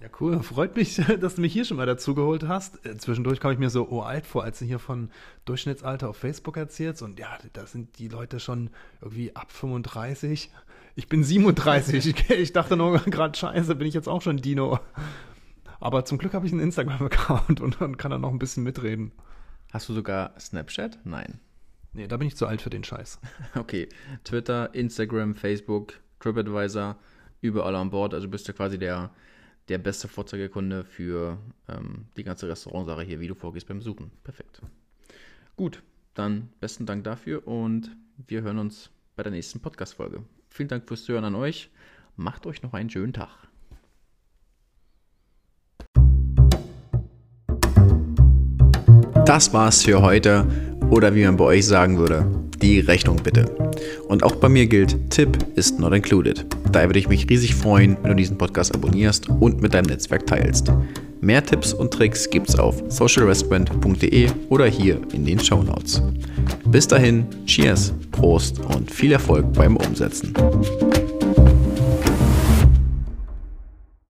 Ja, 0.00 0.08
cool. 0.20 0.42
Freut 0.42 0.76
mich, 0.76 0.96
dass 1.20 1.34
du 1.34 1.40
mich 1.40 1.52
hier 1.52 1.64
schon 1.64 1.76
mal 1.76 1.86
dazugeholt 1.86 2.48
hast. 2.48 2.84
Äh, 2.86 2.96
zwischendurch 2.96 3.40
komme 3.40 3.54
ich 3.54 3.60
mir 3.60 3.70
so 3.70 3.88
oh, 3.90 4.00
alt 4.00 4.26
vor, 4.26 4.44
als 4.44 4.58
du 4.58 4.64
hier 4.64 4.78
von 4.78 5.10
Durchschnittsalter 5.44 6.08
auf 6.08 6.16
Facebook 6.16 6.56
erzählst. 6.56 7.02
Und 7.02 7.18
ja, 7.18 7.38
da 7.52 7.66
sind 7.66 7.98
die 7.98 8.08
Leute 8.08 8.40
schon 8.40 8.70
irgendwie 9.00 9.36
ab 9.36 9.52
35. 9.52 10.50
Ich 10.96 11.08
bin 11.08 11.22
37. 11.22 12.30
ich 12.30 12.52
dachte 12.52 12.76
nur 12.76 12.98
gerade, 12.98 13.36
scheiße, 13.36 13.74
bin 13.74 13.86
ich 13.86 13.94
jetzt 13.94 14.08
auch 14.08 14.22
schon 14.22 14.38
Dino. 14.38 14.80
Aber 15.80 16.04
zum 16.04 16.18
Glück 16.18 16.34
habe 16.34 16.46
ich 16.46 16.52
einen 16.52 16.62
Instagram-Account 16.62 17.60
und, 17.60 17.80
und 17.80 17.96
kann 17.96 18.10
da 18.10 18.18
noch 18.18 18.30
ein 18.30 18.38
bisschen 18.38 18.64
mitreden. 18.64 19.12
Hast 19.72 19.88
du 19.88 19.94
sogar 19.94 20.38
Snapchat? 20.38 20.98
Nein. 21.04 21.40
Nee, 21.92 22.06
da 22.06 22.16
bin 22.16 22.28
ich 22.28 22.36
zu 22.36 22.46
alt 22.46 22.62
für 22.62 22.70
den 22.70 22.84
Scheiß. 22.84 23.20
Okay. 23.54 23.88
Twitter, 24.24 24.74
Instagram, 24.74 25.34
Facebook, 25.34 25.94
TripAdvisor 26.20 26.96
überall 27.40 27.74
an 27.76 27.90
Bord. 27.90 28.14
Also 28.14 28.28
bist 28.28 28.48
du 28.48 28.52
quasi 28.52 28.78
der, 28.78 29.10
der 29.70 29.78
beste 29.78 30.08
Vorzeigekunde 30.08 30.84
für 30.84 31.38
ähm, 31.68 32.06
die 32.16 32.24
ganze 32.24 32.48
Restaurantsache 32.48 33.02
hier, 33.02 33.20
wie 33.20 33.28
du 33.28 33.34
vorgehst 33.34 33.68
beim 33.68 33.80
Suchen. 33.80 34.10
Perfekt. 34.24 34.60
Gut, 35.56 35.82
dann 36.14 36.48
besten 36.58 36.86
Dank 36.86 37.04
dafür 37.04 37.46
und 37.46 37.96
wir 38.26 38.42
hören 38.42 38.58
uns 38.58 38.90
bei 39.14 39.22
der 39.22 39.30
nächsten 39.30 39.60
Podcast-Folge. 39.60 40.24
Vielen 40.48 40.68
Dank 40.68 40.88
fürs 40.88 41.04
Zuhören 41.04 41.24
an 41.24 41.36
euch. 41.36 41.70
Macht 42.16 42.46
euch 42.46 42.62
noch 42.62 42.74
einen 42.74 42.90
schönen 42.90 43.12
Tag. 43.12 43.30
Das 49.24 49.52
war's 49.52 49.84
für 49.84 50.02
heute 50.02 50.48
oder 50.90 51.14
wie 51.14 51.24
man 51.24 51.36
bei 51.36 51.44
euch 51.44 51.64
sagen 51.64 51.96
würde, 51.96 52.26
die 52.62 52.80
Rechnung 52.80 53.16
bitte. 53.22 53.44
Und 54.08 54.22
auch 54.22 54.36
bei 54.36 54.48
mir 54.48 54.66
gilt, 54.66 54.96
Tipp 55.10 55.38
ist 55.54 55.78
not 55.78 55.94
included. 55.94 56.44
Daher 56.72 56.88
würde 56.88 56.98
ich 56.98 57.08
mich 57.08 57.28
riesig 57.28 57.54
freuen, 57.54 57.96
wenn 58.02 58.10
du 58.10 58.16
diesen 58.16 58.38
Podcast 58.38 58.74
abonnierst 58.74 59.28
und 59.28 59.60
mit 59.62 59.74
deinem 59.74 59.86
Netzwerk 59.86 60.26
teilst. 60.26 60.72
Mehr 61.20 61.44
Tipps 61.44 61.74
und 61.74 61.92
Tricks 61.92 62.28
gibt's 62.30 62.58
auf 62.58 62.82
socialrestaurant.de 62.88 64.30
oder 64.48 64.66
hier 64.66 65.00
in 65.12 65.24
den 65.26 65.38
Show 65.38 65.62
Notes. 65.62 66.02
Bis 66.66 66.88
dahin, 66.88 67.26
Cheers, 67.44 67.92
Prost 68.10 68.58
und 68.60 68.90
viel 68.90 69.12
Erfolg 69.12 69.52
beim 69.52 69.76
Umsetzen. 69.76 70.32